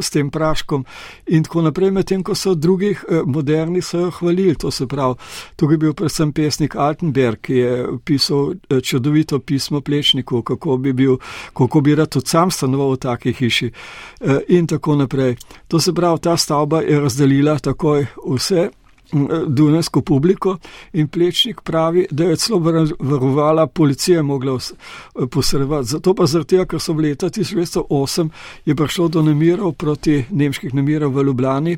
s 0.00 0.10
tem 0.10 0.30
praškom 0.30 0.84
in 1.26 1.46
tako 1.46 1.62
naprej, 1.62 1.90
medtem 1.94 2.22
ko 2.26 2.34
so 2.34 2.54
drugih 2.54 3.04
modernih 3.24 3.84
so 3.84 3.98
jo 3.98 4.10
hvalili. 4.10 4.54
To 4.58 4.70
se 4.70 4.86
pravi, 4.86 5.14
tukaj 5.56 5.74
je 5.74 5.78
bil 5.78 5.94
predvsem 5.94 6.32
pesnik 6.32 6.74
Altenberg, 6.76 7.38
ki 7.40 7.54
je 7.54 7.86
pisal 8.04 8.54
čudovito 8.82 9.38
pismo 9.38 9.80
plečniku, 9.80 10.42
kako 10.42 10.76
bi 10.76 10.92
bil, 10.92 11.16
kako 11.54 11.80
bi 11.80 11.94
rad 11.94 12.10
tudi 12.10 12.28
sam 12.28 12.50
stanoval 12.50 12.79
stanoval 12.80 12.96
v 12.96 12.98
taki 12.98 13.32
hiši 13.32 13.70
eh, 14.20 14.40
in 14.48 14.66
tako 14.66 14.96
naprej. 14.96 15.36
To 15.68 15.80
se 15.80 15.92
pravi, 15.92 16.18
ta 16.20 16.36
stavba 16.36 16.80
je 16.80 17.00
razdelila 17.00 17.58
takoj 17.58 18.06
vse. 18.26 18.70
Dunajsko 19.46 20.02
publiko 20.02 20.58
in 20.92 21.08
plečnik 21.08 21.64
pravi, 21.66 22.06
da 22.10 22.24
je 22.24 22.36
celo 22.36 22.60
varovala 23.00 23.66
policija 23.66 24.22
mogla 24.22 24.58
posredovati. 25.30 25.88
Zato 25.88 26.14
pa 26.14 26.26
zaradi 26.26 26.48
tega, 26.48 26.64
ker 26.64 26.80
so 26.80 26.94
v 26.94 27.08
leta 27.08 27.26
1908 27.26 28.28
je 28.64 28.74
prišlo 28.74 29.08
do 29.08 29.22
nemirov 29.22 29.72
proti 29.72 30.24
nemških 30.30 30.74
nemirov 30.74 31.10
v 31.10 31.24
Ljubljani. 31.26 31.76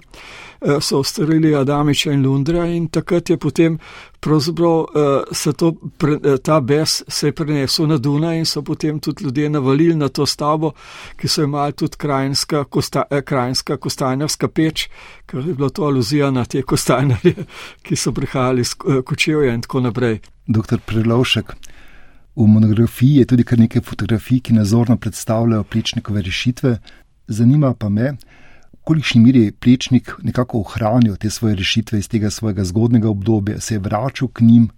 Eh, 0.65 0.81
so 0.81 0.99
ustrelili 0.99 1.55
Adamiča 1.55 2.13
in 2.13 2.23
Lundra 2.23 2.67
in 2.67 2.89
takrat 2.89 3.31
je 3.31 3.37
potem 3.37 3.79
pravzaprav 4.21 4.79
uh, 4.79 4.87
se 5.33 5.53
to, 5.53 5.75
eh, 6.03 6.39
ta 6.39 6.61
bes 6.61 7.03
se 7.09 7.27
je 7.27 7.33
prenesel 7.33 7.87
na 7.87 7.99
Duna 7.99 8.35
in 8.35 8.47
so 8.47 8.63
potem 8.63 9.01
tudi 9.01 9.25
ljudje 9.25 9.51
navalili 9.51 9.95
na 9.95 10.09
to 10.09 10.27
stavbo, 10.27 10.73
ki 11.17 11.29
so 11.29 11.43
imeli 11.43 11.73
tudi 11.73 11.97
krajinska, 11.97 12.65
kosta, 12.65 13.03
eh, 13.11 13.23
krajinska 13.23 13.77
kostajnerska 13.77 14.49
peč, 14.49 14.89
ker 15.27 15.49
je 15.49 15.55
bila 15.55 15.69
to 15.71 15.83
aluzija 15.85 16.31
na 16.31 16.45
te 16.45 16.63
kostajnerje, 16.63 17.35
ki 17.85 17.97
so 17.97 18.13
prihajali 18.13 18.61
iz 18.61 18.75
Kočevja 19.05 19.55
in 19.55 19.61
tako 19.61 19.81
naprej. 19.81 20.21
Doktor 20.47 20.79
Prelovšek. 20.87 21.53
V 22.37 22.47
monografiji 22.47 23.17
je 23.17 23.25
tudi 23.25 23.45
kar 23.45 23.59
nekaj 23.59 23.83
fotografij, 23.83 24.41
ki 24.41 24.53
nazorno 24.53 24.97
predstavljajo 24.97 25.65
plečnikove 25.65 26.23
rešitve. 26.23 26.79
Zanima 27.29 27.75
pa 27.75 27.89
me, 27.89 28.17
kolikšni 28.85 29.21
miri 29.21 29.45
je 29.45 29.53
plečnik 29.53 30.15
nekako 30.23 30.61
ohranil 30.61 31.17
te 31.17 31.31
svoje 31.31 31.55
rešitve 31.55 31.99
iz 31.99 32.09
tega 32.09 32.31
svojega 32.31 32.65
zgodnega 32.65 33.09
obdobja, 33.09 33.61
se 33.61 33.75
je 33.75 33.79
vračal 33.79 34.29
k 34.29 34.41
njim. 34.41 34.69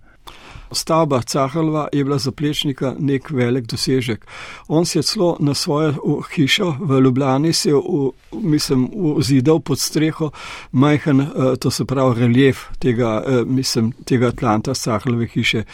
Stavba 0.74 1.22
Cahalva 1.22 1.88
je 1.92 2.04
bila 2.04 2.18
za 2.18 2.32
plečnika 2.32 2.94
nek 2.98 3.30
velik 3.30 3.66
dosežek. 3.66 4.26
On 4.68 4.86
si 4.86 4.98
je 4.98 5.02
celo 5.02 5.36
na 5.40 5.54
svojo 5.54 5.94
hišo 6.34 6.76
v 6.80 7.00
Ljubljani, 7.00 7.52
se 7.52 7.68
je, 7.68 7.74
v, 7.74 8.10
mislim, 8.32 8.90
vzidal 9.16 9.60
pod 9.60 9.78
streho 9.78 10.30
majhen, 10.72 11.20
eh, 11.20 11.56
to 11.60 11.70
se 11.70 11.84
pravi, 11.84 12.20
relief 12.20 12.58
tega, 12.78 13.22
eh, 13.26 13.44
mislim, 13.46 13.92
tega 14.04 14.28
Atlanta 14.28 14.74
Cahalve 14.74 15.26
hiše. 15.26 15.64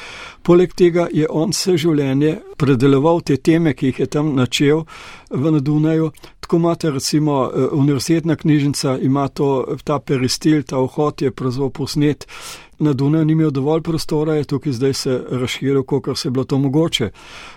Poleg 0.42 0.74
tega 0.74 1.08
je 1.12 1.26
on 1.30 1.50
vse 1.50 1.76
življenje 1.76 2.38
predeloval 2.56 3.20
te 3.20 3.36
teme, 3.36 3.74
ki 3.74 3.86
jih 3.86 4.00
je 4.00 4.06
tam 4.06 4.34
načel 4.34 4.84
v 5.30 5.50
Nadunaju, 5.50 6.10
tako 6.40 6.56
imate 6.56 6.90
recimo 6.90 7.50
eh, 7.54 7.68
univerzitetna 7.72 8.36
knjižnica, 8.36 8.98
ima 8.98 9.28
to, 9.28 9.76
ta 9.84 9.98
peristil, 9.98 10.62
ta 10.62 10.76
vhod 10.76 11.22
je 11.22 11.30
pravzaprav 11.30 11.70
posnet. 11.70 12.26
Na 12.80 12.92
Dunaju 12.92 13.24
ni 13.24 13.32
imel 13.32 13.50
dovolj 13.50 13.82
prostora, 13.82 14.34
je 14.34 14.44
tukaj 14.44 14.72
zdaj 14.72 14.94
se 14.94 15.24
razširil, 15.30 15.82
koliko 15.82 16.14
se 16.14 16.28
je 16.28 16.32
bilo 16.32 16.44
to 16.44 16.58
mogoče. 16.58 17.10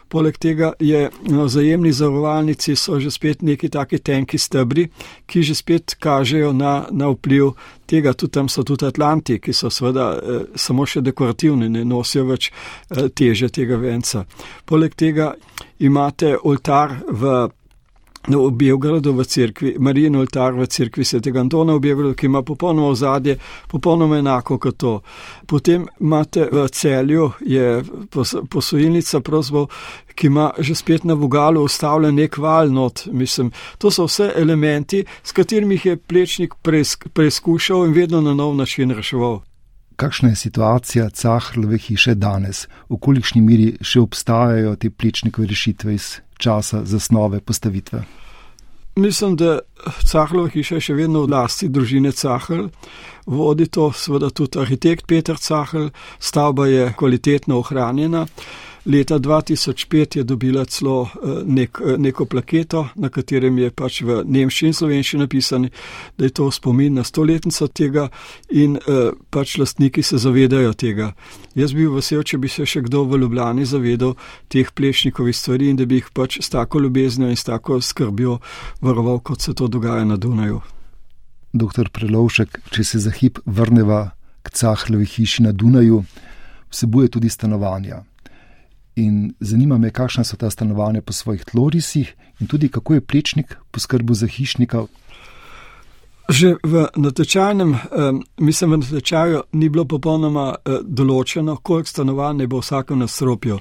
Poleg 0.08 0.38
tega 0.38 0.74
je 0.80 1.10
na 1.22 1.48
zajemni 1.48 1.92
zavarovalnici 1.92 2.76
so 2.76 3.00
že 3.00 3.12
spet 3.12 3.42
neki 3.42 3.70
taki 3.70 4.00
tenki 4.00 4.38
stebri, 4.38 4.90
ki 5.26 5.44
že 5.44 5.56
spet 5.56 5.96
kažejo 6.00 6.54
na, 6.54 6.86
na 6.92 7.08
vpliv 7.10 7.54
tega. 7.86 8.14
Tudi 8.14 8.32
tam 8.32 8.50
so 8.50 8.64
tudi 8.64 8.86
Atlanti, 8.86 9.40
ki 9.40 9.54
so 9.54 9.70
seveda 9.70 10.12
eh, 10.12 10.46
samo 10.56 10.86
še 10.86 11.02
dekorativni, 11.02 11.70
ne 11.70 11.86
nosijo 11.86 12.26
več 12.26 12.52
eh, 12.52 13.08
teže 13.10 13.50
tega 13.50 13.78
venca. 13.78 14.26
Poleg 14.66 14.96
tega 14.96 15.34
imate 15.80 16.36
oltar 16.44 17.00
v 17.08 17.48
v 18.28 18.52
Beogradu 18.52 19.14
v 19.14 19.26
cerkvi, 19.26 19.76
Marijin 19.80 20.16
oltar 20.16 20.54
v 20.54 20.68
cerkvi 20.68 21.04
svetega 21.04 21.40
Antona 21.40 21.76
v 21.76 21.80
Beogradu, 21.80 22.14
ki 22.16 22.26
ima 22.26 22.42
popolnoma 22.42 22.88
ozadje, 22.88 23.38
popolnoma 23.68 24.18
enako 24.18 24.58
kot 24.58 24.78
to. 24.78 25.02
Potem 25.48 25.88
imate 26.00 26.48
v 26.52 26.68
celju, 26.72 27.32
je 27.42 27.84
posojilnica 28.50 29.20
pravzaprav, 29.20 29.68
ki 30.16 30.28
ima 30.28 30.52
že 30.60 30.76
spet 30.76 31.04
na 31.04 31.14
vogalu 31.14 31.64
ustavljen 31.64 32.16
nek 32.16 32.38
val 32.38 32.72
not. 32.72 33.08
Mislim, 33.12 33.52
to 33.78 33.92
so 33.92 34.06
vse 34.06 34.32
elementi, 34.36 35.06
s 35.24 35.32
katerimi 35.32 35.80
je 35.84 35.98
plečnik 35.98 36.54
preizkušal 37.14 37.86
in 37.86 37.94
vedno 37.94 38.22
na 38.22 38.34
nov 38.34 38.56
način 38.56 38.92
reševal. 38.92 39.42
Kakšna 39.96 40.30
je 40.30 40.36
situacija 40.36 41.10
Cahrlove 41.10 41.78
hiše 41.78 42.16
danes? 42.16 42.68
V 42.90 42.98
kolikšni 42.98 43.42
miri 43.42 43.70
še 43.82 44.02
obstajajo 44.02 44.76
te 44.76 44.90
plečnikove 44.90 45.48
rešitve 45.48 45.94
iz 45.94 46.10
časa 46.38 46.84
zasnove 46.86 47.40
postavitve? 47.40 48.04
Mislim, 48.96 49.36
da 49.36 49.60
Cahrlova 50.12 50.50
hiša 50.54 50.76
je 50.76 50.88
še 50.88 50.94
vedno 50.94 51.24
v 51.24 51.32
lasti 51.34 51.70
družine 51.70 52.12
Cahrl. 52.12 52.68
Vodi 53.26 53.66
to 53.66 53.90
seveda 53.92 54.30
tudi 54.30 54.60
arhitekt 54.62 55.08
Peter 55.08 55.38
Cahrl, 55.38 55.90
stavba 56.20 56.68
je 56.68 56.92
kvalitetno 56.98 57.58
ohranjena. 57.64 58.28
Leta 58.86 59.20
2005 59.20 60.18
je 60.18 60.24
dobila 60.24 60.66
celo 60.66 61.04
eh, 61.04 61.28
nek, 61.46 61.80
eh, 61.86 61.98
neko 61.98 62.26
plaketo, 62.26 62.88
na 62.96 63.10
katerem 63.10 63.58
je 63.58 63.70
pač 63.72 64.02
v 64.04 64.18
nemščini 64.28 64.74
in 64.74 64.76
slovenščini 64.76 65.24
napisano, 65.24 65.70
da 66.18 66.28
je 66.28 66.34
to 66.36 66.50
spomin 66.52 67.00
na 67.00 67.06
stoletnico 67.08 67.68
tega 67.68 68.10
in 68.52 68.76
eh, 68.76 69.16
pač 69.32 69.56
lastniki 69.58 70.04
se 70.04 70.20
zavedajo 70.20 70.74
tega. 70.74 71.14
Jaz 71.56 71.72
bi 71.72 71.86
bil 71.86 71.96
vesel, 71.96 72.26
če 72.28 72.38
bi 72.38 72.52
se 72.52 72.68
še 72.68 72.84
kdo 72.84 73.06
v 73.08 73.24
Ljubljani 73.24 73.64
zavedal 73.66 74.18
teh 74.52 74.68
plešnikovih 74.76 75.36
stvari 75.36 75.72
in 75.72 75.80
da 75.80 75.88
bi 75.88 76.02
jih 76.02 76.12
pač 76.12 76.42
s 76.44 76.52
tako 76.52 76.84
ljubeznijo 76.84 77.32
in 77.32 77.40
s 77.40 77.48
tako 77.48 77.80
skrbjo 77.80 78.40
varoval, 78.82 79.24
kot 79.24 79.42
se 79.42 79.54
to 79.54 79.72
dogaja 79.72 80.04
na 80.04 80.18
Dunaju. 80.18 80.60
Doktor 81.54 81.88
Prelovšek, 81.88 82.60
če 82.74 82.84
se 82.84 83.00
za 83.00 83.12
hip 83.16 83.40
vrneva 83.46 84.10
k 84.44 84.52
Cahlovi 84.52 85.06
hiši 85.08 85.48
na 85.48 85.52
Dunaju, 85.56 86.04
vsebuje 86.68 87.16
tudi 87.16 87.30
stanovanja. 87.30 88.04
In 88.96 89.34
zanima 89.40 89.78
me, 89.78 89.90
kakšna 89.90 90.24
so 90.24 90.38
ta 90.38 90.50
stanovanja 90.50 91.02
po 91.02 91.14
svojih 91.14 91.46
tlorisih 91.46 92.14
in 92.40 92.48
tudi 92.48 92.70
kako 92.70 92.94
je 92.94 93.02
plečnik 93.02 93.58
poskrbel 93.72 94.16
za 94.16 94.28
hišnika. 94.28 94.86
Že 96.30 96.56
v 96.64 96.88
natečajnem, 96.96 97.76
mislim, 98.38 98.72
v 98.72 98.78
natečaju 98.78 99.42
ni 99.52 99.70
bilo 99.70 99.86
popolnoma 99.86 100.56
eh, 100.56 100.80
določeno, 100.84 101.58
koliko 101.58 101.90
stanovanj 101.90 102.48
bo 102.48 102.62
vsakem 102.62 103.00
nasropju. 103.00 103.60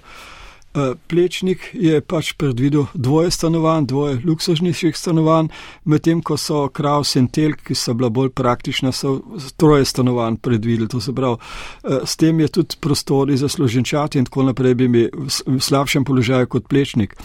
Eh, 0.74 0.94
Plečnik 1.06 1.66
je 1.72 2.00
pač 2.00 2.32
predvidel 2.32 2.86
dvoje 2.94 3.30
stanovanj, 3.30 3.86
dvoje 3.86 4.20
luksužnejših 4.24 4.96
stanovanj, 4.96 5.50
medtem 5.84 6.22
ko 6.24 6.38
so 6.40 6.68
Kraus 6.72 7.12
in 7.20 7.26
Telk, 7.28 7.60
ki 7.66 7.74
so 7.76 7.92
bila 7.94 8.08
bolj 8.08 8.30
praktična, 8.32 8.92
so 8.92 9.18
troje 9.60 9.84
stanovanj 9.84 10.38
predvideli. 10.40 10.88
To 10.88 11.00
se 11.00 11.12
pravi, 11.12 11.36
eh, 11.84 11.98
s 12.04 12.16
tem 12.16 12.40
je 12.40 12.48
tudi 12.48 12.76
prostori 12.80 13.36
za 13.36 13.48
služenčati 13.48 14.18
in 14.18 14.24
tako 14.24 14.42
naprej 14.42 14.74
bi 14.74 14.88
mi 14.88 15.08
v 15.46 15.60
slabšem 15.60 16.04
položaju 16.04 16.46
kot 16.46 16.68
Plečnik. 16.68 17.16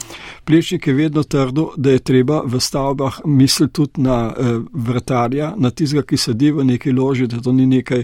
Plečnik 0.44 0.88
je 0.88 0.94
vedno 0.94 1.24
trdil, 1.24 1.70
da 1.78 1.92
je 1.92 2.00
treba 2.00 2.42
v 2.46 2.60
stavbah 2.60 3.22
misliti 3.26 3.74
tudi 3.74 4.02
na 4.02 4.34
eh, 4.38 4.60
vrtarja, 4.74 5.54
na 5.58 5.72
tizga, 5.72 6.02
ki 6.02 6.18
sedi 6.18 6.52
v 6.52 6.66
neki 6.66 6.92
loži, 6.92 7.28
da 7.28 7.40
to 7.40 7.52
ni 7.52 7.66
nekaj, 7.66 8.04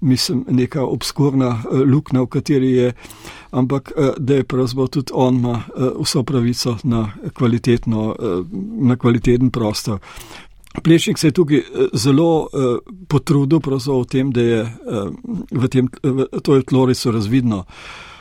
mislim, 0.00 0.44
neka 0.48 0.84
obskurna 0.84 1.62
luknja, 1.72 2.22
v 2.22 2.26
kateri 2.26 2.72
je 2.72 2.92
ampak 3.54 3.92
eh, 3.96 4.10
da 4.18 4.34
je 4.34 4.44
pravzaprav 4.44 4.88
tudi 4.88 5.12
on 5.14 5.36
ima 5.36 5.62
eh, 5.62 5.90
vso 6.02 6.22
pravico 6.22 6.76
na, 6.84 7.14
eh, 8.18 8.42
na 8.80 8.96
kvaliteten 8.96 9.50
prostor. 9.50 9.98
Plešnik 10.82 11.18
se 11.18 11.28
je 11.28 11.32
tukaj 11.32 11.60
zelo 11.92 12.40
uh, 12.40 12.78
potrudil 13.08 13.60
v 14.02 14.04
tem, 14.10 14.32
da 14.32 14.42
je 14.42 14.62
uh, 14.62 15.12
v 15.50 15.68
tem, 15.70 15.88
v, 16.02 16.26
to 16.42 16.56
je 16.56 16.64
tlorico 16.66 17.12
razvidno. 17.14 17.58
Uh, 17.58 18.13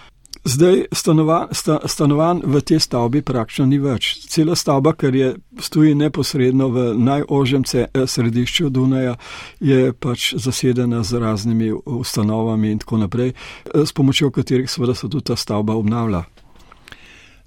Zdaj 0.46 0.86
stanovanj 0.92 1.48
sta, 1.52 1.80
stanovanj 1.86 2.42
v 2.44 2.62
tej 2.62 2.80
stavbi 2.80 3.22
praktično 3.22 3.66
ni 3.66 3.78
več. 3.80 4.28
Cela 4.28 4.58
stavba, 4.60 4.92
ker 4.92 5.16
je 5.16 5.30
stoji 5.56 5.96
neposredno 5.96 6.68
v 6.68 6.84
najožjem 7.00 7.64
eh, 7.74 7.88
središču 8.08 8.70
Dunaja, 8.70 9.16
je 9.64 9.94
pač 9.94 10.34
zasedena 10.36 11.04
z 11.04 11.20
raznimi 11.24 11.72
ustanovami 11.72 12.72
in 12.72 12.80
tako 12.84 12.98
naprej, 12.98 13.32
eh, 13.32 13.86
s 13.86 13.96
pomočjo 13.96 14.32
katerih 14.32 14.68
seveda 14.68 14.96
se 14.96 15.08
tudi 15.08 15.24
ta 15.32 15.36
stavba 15.36 15.76
obnavlja. 15.80 16.24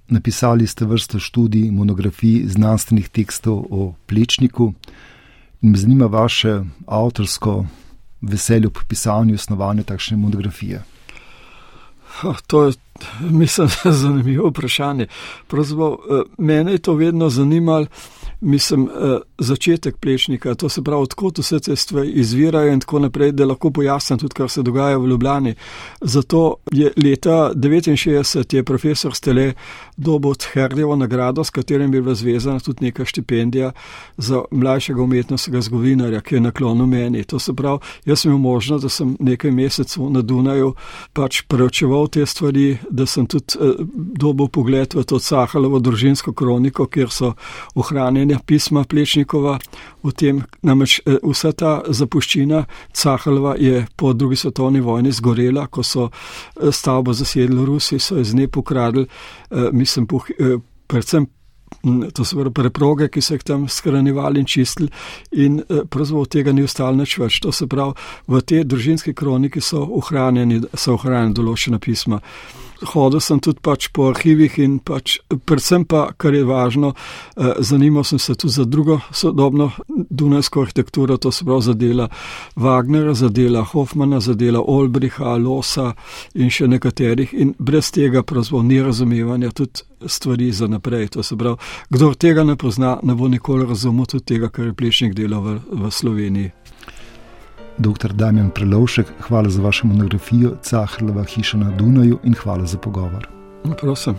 Napisali 0.09 0.66
ste 0.66 0.85
vrsto 0.85 1.20
študij, 1.20 1.70
monografij, 1.70 2.46
znanstvenih 2.48 3.09
tekstov 3.09 3.66
o 3.70 3.92
plečniku 4.06 4.72
in 5.62 5.70
me 5.70 5.78
zanima 5.78 6.06
vaše 6.06 6.62
avtorsko 6.87 7.66
veselje 8.22 8.66
ob 8.66 8.78
pisanju 8.88 9.35
in 9.35 9.38
snovanju 9.38 9.85
takšne 9.85 10.16
monografije. 10.16 10.82
To 12.46 12.64
je 12.64 12.72
Mislim, 13.20 13.68
da 13.85 13.90
je 13.90 13.96
zanimivo 13.96 14.48
vprašanje. 14.48 15.06
Pravzaprav, 15.46 15.92
eh, 15.92 16.22
mene 16.38 16.72
je 16.72 16.78
to 16.78 16.94
vedno 16.94 17.28
zanimalo, 17.28 17.87
mislim, 18.40 18.88
eh, 18.88 19.18
začetek 19.38 19.96
plešnika, 19.96 20.55
to 20.55 20.68
se 20.68 20.83
pravi, 20.83 21.03
odkot 21.03 21.38
vse 21.38 21.61
te 21.61 21.77
stvari 21.77 22.11
izvirajo 22.11 22.72
in 22.72 22.81
tako 22.81 22.99
naprej, 22.99 23.33
da 23.33 23.46
lahko 23.46 23.70
pojasnim 23.70 24.18
tudi, 24.18 24.35
kar 24.35 24.49
se 24.49 24.62
dogaja 24.62 24.99
v 24.99 25.07
Ljubljani. 25.07 25.55
Zato 26.01 26.55
je 26.72 26.92
leta 26.96 27.53
1969 27.55 28.57
je 28.57 28.64
profesor 28.64 29.14
Stele 29.14 29.53
dobil 29.96 30.31
od 30.31 30.46
Herdjevo 30.53 30.96
nagrado, 30.96 31.44
s 31.44 31.51
katerim 31.51 31.94
je 31.94 32.03
bila 32.03 32.14
zvezana 32.14 32.61
tudi 32.61 32.85
neka 32.85 33.05
štipendija 33.05 33.72
za 34.16 34.42
mlajšega 34.51 35.03
umetnostnega 35.03 35.61
zgodovinarja, 35.61 36.20
ki 36.20 36.35
je 36.35 36.40
naklonil 36.40 36.87
meni. 36.87 37.25
To 37.25 37.38
se 37.38 37.55
pravi, 37.55 37.79
jaz 38.05 38.20
sem 38.20 38.31
imel 38.31 38.42
možnost, 38.42 38.83
da 38.83 38.88
sem 38.88 39.16
nekaj 39.20 39.51
mesecev 39.51 40.11
na 40.11 40.22
Dunaju 40.22 40.75
pač 41.12 41.42
preučeval 41.49 42.09
te 42.09 42.27
stvari, 42.27 42.79
da 42.90 43.07
sem 43.07 43.27
tudi 43.27 43.59
eh, 43.61 43.72
dobil 44.18 44.49
pogled 44.49 44.94
v 44.94 45.05
to 45.05 45.18
Cahalovo 45.18 45.79
družinsko 45.79 46.33
kroniko, 46.33 46.87
kjer 46.87 47.11
so 47.11 47.33
ohranjene 48.26 48.38
pisma 48.46 48.84
Plečnikova. 48.84 49.58
V 50.02 50.12
tem 50.12 50.42
namreč 50.62 51.00
eh, 51.06 51.18
vsa 51.22 51.52
ta 51.52 51.82
zapuščina 51.88 52.66
Cahalova 52.92 53.56
je 53.58 53.86
po 53.96 54.12
drugi 54.12 54.36
svetovni 54.36 54.80
vojni 54.80 55.12
zgorela, 55.12 55.66
ko 55.66 55.82
so 55.82 56.10
eh, 56.10 56.72
stavbo 56.72 57.12
zasedli 57.12 57.64
Rusi, 57.64 57.98
so 57.98 58.18
iz 58.18 58.34
nje 58.34 58.48
pokradili, 58.48 59.06
eh, 59.50 59.70
mislim, 59.72 60.06
eh, 60.38 60.58
predvsem 60.86 61.26
to 62.14 62.24
so 62.24 62.36
bile 62.36 62.50
preproge, 62.50 63.08
ki 63.08 63.20
so 63.20 63.34
jih 63.34 63.42
tam 63.42 63.68
skranjevali 63.68 64.40
in 64.40 64.46
čistili, 64.46 64.88
in 65.32 65.62
pravzaprav 65.90 66.26
tega 66.26 66.52
ni 66.52 66.62
ostalo 66.62 66.96
nič 66.96 67.18
več. 67.18 67.40
To 67.42 67.52
se 67.52 67.66
pravi, 67.66 67.92
v 68.28 68.40
te 68.40 68.62
družinske 68.64 69.12
kroniki 69.14 69.60
so 69.60 69.82
ohranjeni, 69.82 70.62
so 70.74 70.94
ohranjeni 70.94 71.34
določena 71.34 71.78
pisma. 71.78 72.20
Hodil 72.84 73.20
sem 73.20 73.40
tudi 73.40 73.62
pač 73.62 73.88
po 73.88 74.10
arhivih 74.10 74.58
in 74.60 74.78
pač, 74.84 75.18
predvsem 75.28 75.86
pa, 75.88 76.10
kar 76.16 76.34
je 76.34 76.44
važno, 76.44 76.92
eh, 77.36 77.54
zanimal 77.60 78.04
sem 78.04 78.18
se 78.18 78.34
tudi 78.34 78.52
za 78.52 78.64
drugo 78.64 79.00
sodobno 79.12 79.70
dunajsko 79.88 80.62
arhitekturo, 80.62 81.16
to 81.16 81.32
se 81.32 81.44
pravi 81.44 81.62
za 81.62 81.74
dela 81.74 82.08
Wagnera, 82.56 83.14
za 83.14 83.28
dela 83.28 83.64
Hoffmana, 83.64 84.20
za 84.20 84.34
dela 84.34 84.60
Olbriha, 84.60 85.36
Losa 85.36 85.94
in 86.34 86.50
še 86.50 86.68
nekaterih 86.68 87.34
in 87.34 87.54
brez 87.58 87.90
tega 87.90 88.22
pravzaprav 88.22 88.64
ni 88.64 88.82
razumevanja 88.82 89.50
tudi 89.50 89.82
stvari 90.06 90.52
za 90.52 90.66
naprej. 90.66 91.08
To 91.08 91.22
se 91.22 91.36
pravi, 91.36 91.56
kdo 91.90 92.14
tega 92.14 92.44
ne 92.44 92.56
pozna, 92.56 92.98
ne 93.02 93.14
bo 93.14 93.28
nikoli 93.28 93.66
razumel 93.66 94.06
tudi 94.06 94.24
tega, 94.24 94.48
kar 94.48 94.66
je 94.66 94.74
plešnik 94.74 95.14
delal 95.14 95.42
v, 95.42 95.58
v 95.72 95.90
Sloveniji. 95.90 96.65
Dr. 97.78 98.12
Damjan 98.12 98.50
Prelovšek, 98.50 99.06
hvala 99.20 99.48
za 99.48 99.62
vašo 99.62 99.86
monografijo 99.86 100.56
Cahrlova 100.62 101.24
hiša 101.24 101.58
na 101.58 101.70
Dunaju 101.70 102.18
in 102.24 102.34
hvala 102.34 102.66
za 102.66 102.78
pogovor. 102.78 103.28
Prosim. 103.80 104.14